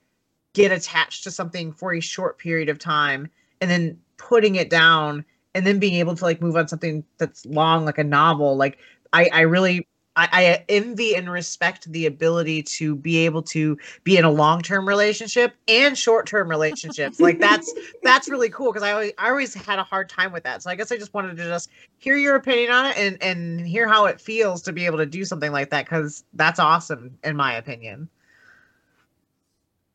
[0.53, 5.25] get attached to something for a short period of time and then putting it down
[5.55, 8.57] and then being able to like move on something that's long like a novel?
[8.57, 8.79] Like
[9.13, 9.87] i i really
[10.17, 14.89] I, I envy and respect the ability to be able to be in a long-term
[14.89, 17.21] relationship and short-term relationships.
[17.21, 20.45] like that's that's really cool because I always I always had a hard time with
[20.45, 20.63] that.
[20.63, 23.67] So I guess I just wanted to just hear your opinion on it and and
[23.67, 27.19] hear how it feels to be able to do something like that because that's awesome
[27.23, 28.09] in my opinion.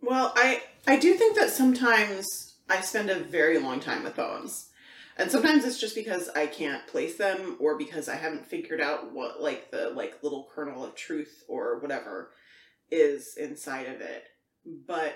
[0.01, 4.70] Well, I I do think that sometimes I spend a very long time with poems.
[5.21, 9.13] And sometimes it's just because I can't place them or because I haven't figured out
[9.13, 12.31] what like the like little kernel of truth or whatever
[12.89, 14.23] is inside of it.
[14.65, 15.13] But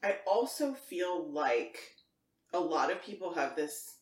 [0.00, 1.76] I also feel like
[2.52, 3.96] a lot of people have this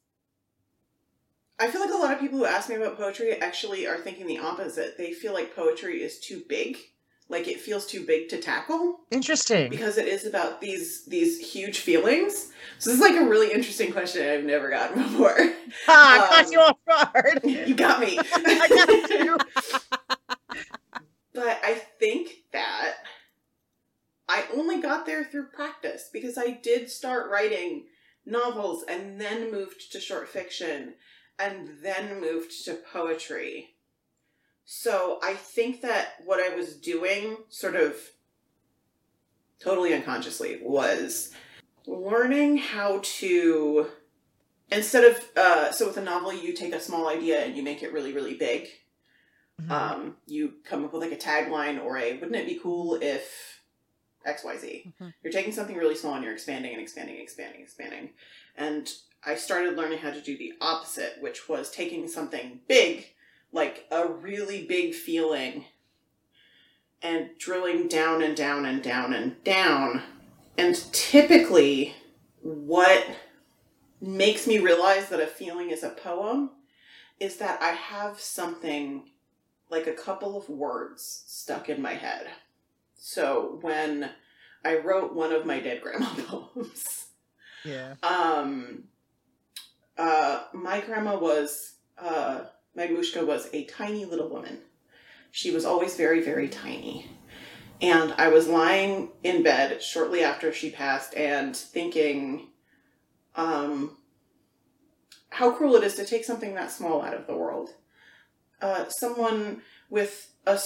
[1.59, 4.27] I feel like a lot of people who ask me about poetry actually are thinking
[4.27, 4.99] the opposite.
[4.99, 6.77] They feel like poetry is too big,
[7.33, 9.70] like it feels too big to tackle Interesting.
[9.70, 12.53] because it is about these these huge feelings.
[12.78, 15.37] So this is like a really interesting question I've never gotten before.
[15.89, 17.41] Ah, I caught um, you off guard.
[17.45, 18.18] you got me.
[18.35, 19.39] I got you.
[21.33, 22.97] but I think that
[24.28, 27.87] I only got there through practice because I did start writing
[28.26, 30.95] novels and then moved to short fiction
[31.39, 33.72] and then moved to poetry.
[34.65, 37.97] So I think that what I was doing, sort of
[39.61, 41.33] totally unconsciously, was
[41.87, 43.89] learning how to
[44.71, 47.83] instead of uh, so with a novel you take a small idea and you make
[47.83, 48.69] it really really big
[49.61, 49.71] Mhm.
[49.71, 53.61] um, you come up with like a tagline or a wouldn't it be cool if
[54.25, 55.13] xyz Mhm.
[55.23, 58.11] you're taking something really small and you're expanding and expanding and expanding and expanding
[58.57, 58.95] and
[59.25, 63.15] i started learning how to do the opposite which was taking something big
[63.53, 65.66] like a really big feeling
[67.03, 70.03] and drilling down and down and down and down
[70.57, 71.94] and typically
[72.42, 73.07] what
[74.00, 76.50] makes me realize that a feeling is a poem
[77.20, 79.11] is that I have something
[79.70, 82.26] like a couple of words stuck in my head.
[82.96, 84.11] So when
[84.64, 87.07] I wrote one of my dead grandma poems,
[87.64, 87.94] yeah.
[88.03, 88.84] um,
[89.96, 92.40] uh, my grandma was, uh,
[92.75, 94.59] my Mushka was a tiny little woman.
[95.31, 97.11] She was always very, very tiny.
[97.81, 102.49] And I was lying in bed shortly after she passed and thinking,
[103.35, 103.97] um,
[105.31, 107.70] how cruel it is to take something that small out of the world.
[108.61, 110.61] Uh, someone with a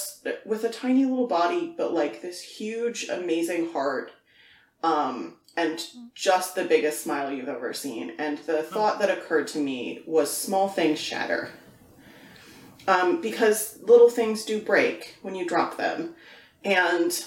[0.44, 4.10] with a tiny little body, but like this huge, amazing heart,
[4.82, 5.82] um, and
[6.14, 8.12] just the biggest smile you've ever seen.
[8.18, 11.50] And the thought that occurred to me was small things shatter.
[12.88, 16.14] Um, because little things do break when you drop them.
[16.64, 17.24] And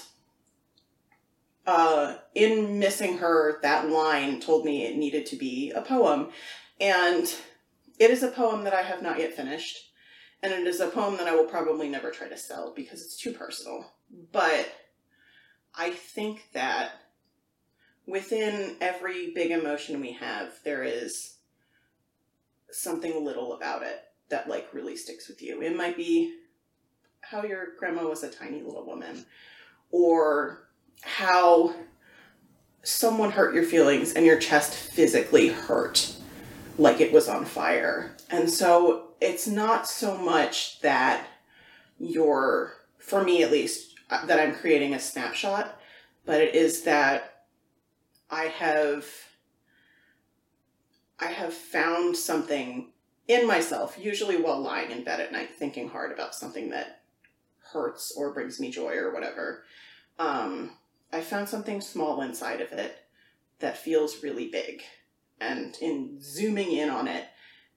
[1.66, 6.30] uh, in missing her, that line told me it needed to be a poem.
[6.80, 7.32] And
[7.98, 9.90] it is a poem that I have not yet finished.
[10.42, 13.16] And it is a poem that I will probably never try to sell because it's
[13.16, 13.92] too personal.
[14.32, 14.72] But
[15.74, 16.92] I think that
[18.06, 21.36] within every big emotion we have, there is
[22.70, 24.00] something little about it
[24.30, 25.60] that like really sticks with you.
[25.62, 26.36] It might be
[27.20, 29.26] how your grandma was a tiny little woman,
[29.90, 30.68] or
[31.02, 31.74] how
[32.82, 36.14] someone hurt your feelings and your chest physically hurt
[36.78, 38.16] like it was on fire.
[38.30, 41.26] And so it's not so much that
[41.98, 45.78] you're, for me at least, uh, that I'm creating a snapshot,
[46.24, 47.44] but it is that
[48.30, 49.06] I have
[51.18, 52.92] I have found something
[53.30, 57.02] in myself, usually while lying in bed at night, thinking hard about something that
[57.72, 59.62] hurts or brings me joy or whatever.
[60.18, 60.72] Um,
[61.12, 62.96] I found something small inside of it
[63.60, 64.82] that feels really big.
[65.40, 67.24] And in zooming in on it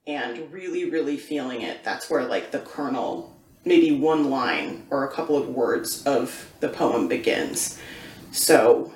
[0.07, 5.11] and really, really feeling it, that's where like the kernel, maybe one line or a
[5.13, 7.79] couple of words of the poem begins.
[8.31, 8.91] So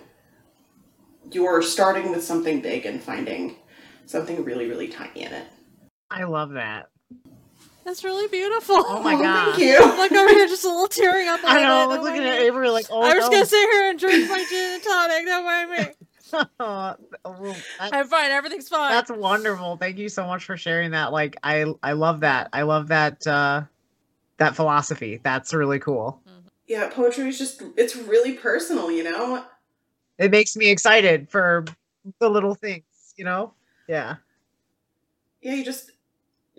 [1.32, 3.58] you're starting with something big and finding
[4.06, 5.48] something really, really tiny in it.
[6.10, 6.90] I love that.
[7.86, 8.76] That's really beautiful.
[8.78, 9.46] Oh my God.
[9.56, 9.78] Thank you.
[9.82, 11.42] I'm like over here just a little tearing up.
[11.44, 11.68] a I little know.
[11.68, 11.72] bit.
[11.72, 12.40] I was Don't looking at.
[12.42, 13.32] Avery like, oh I was no.
[13.32, 15.26] gonna sit here and drink my gin and tonic.
[15.26, 15.78] Don't mind me.
[16.60, 16.94] Oh,
[17.24, 18.32] that- I'm fine.
[18.32, 18.92] Everything's fine.
[18.92, 19.78] That's wonderful.
[19.78, 21.14] Thank you so much for sharing that.
[21.14, 22.50] Like I I love that.
[22.52, 23.62] I love that uh
[24.36, 25.22] that philosophy.
[25.24, 26.22] That's really cool.
[26.28, 26.48] Mm-hmm.
[26.68, 29.46] Yeah, poetry is just, it's really personal, you know?
[30.18, 31.64] It makes me excited for
[32.20, 32.84] the little things,
[33.16, 33.54] you know?
[33.88, 34.18] Yeah.
[35.42, 35.92] Yeah, you just,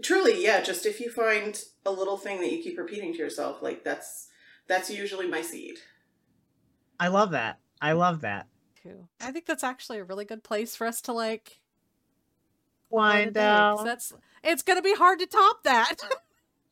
[0.02, 3.62] truly, yeah, just if you find a little thing that you keep repeating to yourself,
[3.62, 4.28] like that's,
[4.66, 5.78] that's usually my seed.
[7.00, 7.58] I love that.
[7.80, 8.46] I love that.
[8.82, 9.08] Cool.
[9.20, 11.60] I think that's actually a really good place for us to like
[12.90, 13.84] call it a Wind down.
[13.84, 15.96] That's it's gonna be hard to top that.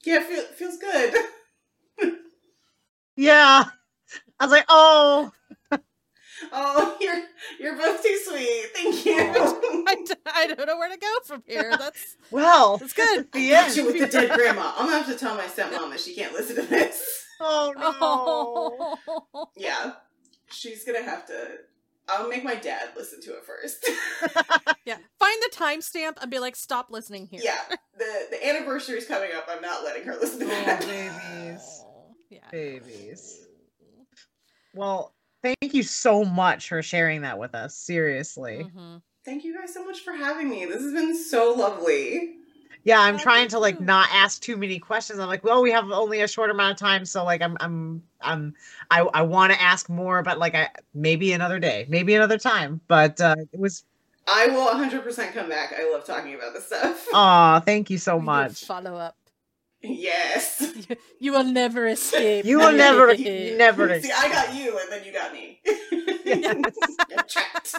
[0.04, 1.14] Yeah, feel, feels good.
[3.16, 3.64] Yeah.
[4.38, 5.32] I was like, oh,
[6.52, 7.22] Oh, you're,
[7.58, 8.66] you're both too sweet.
[8.74, 9.32] Thank you.
[9.88, 11.70] Oh I don't know where to go from here.
[11.78, 13.30] That's well, that's good.
[13.32, 13.76] the Got end.
[13.76, 14.72] you with the dead grandma.
[14.76, 17.24] I'm gonna have to tell my stepmom that she can't listen to this.
[17.40, 17.94] Oh no.
[18.00, 19.48] Oh.
[19.56, 19.92] Yeah,
[20.50, 21.58] she's gonna have to.
[22.08, 23.88] I'll make my dad listen to it first.
[24.84, 24.96] yeah.
[25.18, 27.40] Find the timestamp and be like, stop listening here.
[27.44, 27.58] yeah,
[27.96, 29.46] the the anniversary is coming up.
[29.48, 31.82] I'm not letting her listen to Oh, babies.
[31.84, 32.38] Oh, yeah.
[32.50, 33.40] Babies.
[34.74, 35.14] Well,
[35.60, 37.74] thank you so much for sharing that with us.
[37.76, 38.70] Seriously.
[38.74, 39.02] Mhm.
[39.24, 40.64] Thank you guys so much for having me.
[40.66, 42.36] This has been so lovely.
[42.84, 45.18] Yeah, I'm Yeah, trying me to like not ask too many questions.
[45.18, 48.02] I'm like, well, we have only a short amount of time, so like I'm I'm
[48.20, 48.54] I'm
[48.90, 52.80] I I want to ask more, but like I maybe another day, maybe another time.
[52.86, 53.84] But uh it was
[54.28, 55.72] I will 100% come back.
[55.78, 57.06] I love talking about this stuff.
[57.12, 58.64] aw, thank you so We much.
[58.64, 59.16] Follow up.
[59.82, 60.72] Yes.
[60.88, 62.44] You, you will never escape.
[62.44, 63.06] You will never
[63.56, 65.60] never See, I got you, and then you got me.
[66.24, 67.74] Get trapped.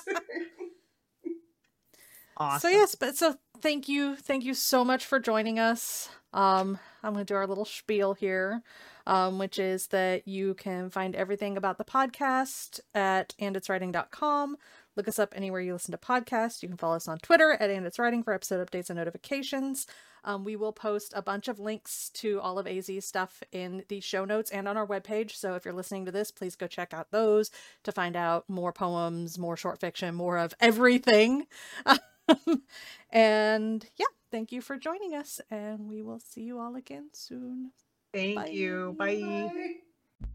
[2.40, 2.60] Awesome.
[2.60, 6.10] So yes, but so thank you, thank you so much for joining us.
[6.34, 8.62] Um, I'm going to do our little spiel here,
[9.08, 14.58] um, which is that you can find everything about the podcast at anditswriting.com.
[14.96, 16.62] Look us up anywhere you listen to podcasts.
[16.62, 19.88] You can follow us on Twitter at anditswriting for episode updates and notifications.
[20.24, 24.00] Um, we will post a bunch of links to all of AZ's stuff in the
[24.00, 25.32] show notes and on our webpage.
[25.32, 27.52] So if you're listening to this, please go check out those
[27.84, 31.48] to find out more poems, more short fiction, more of everything.
[33.12, 37.72] and yeah, thank you for joining us, and we will see you all again soon.
[38.14, 38.96] Thank you.
[38.98, 39.50] Bye.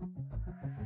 [0.00, 0.76] Bye.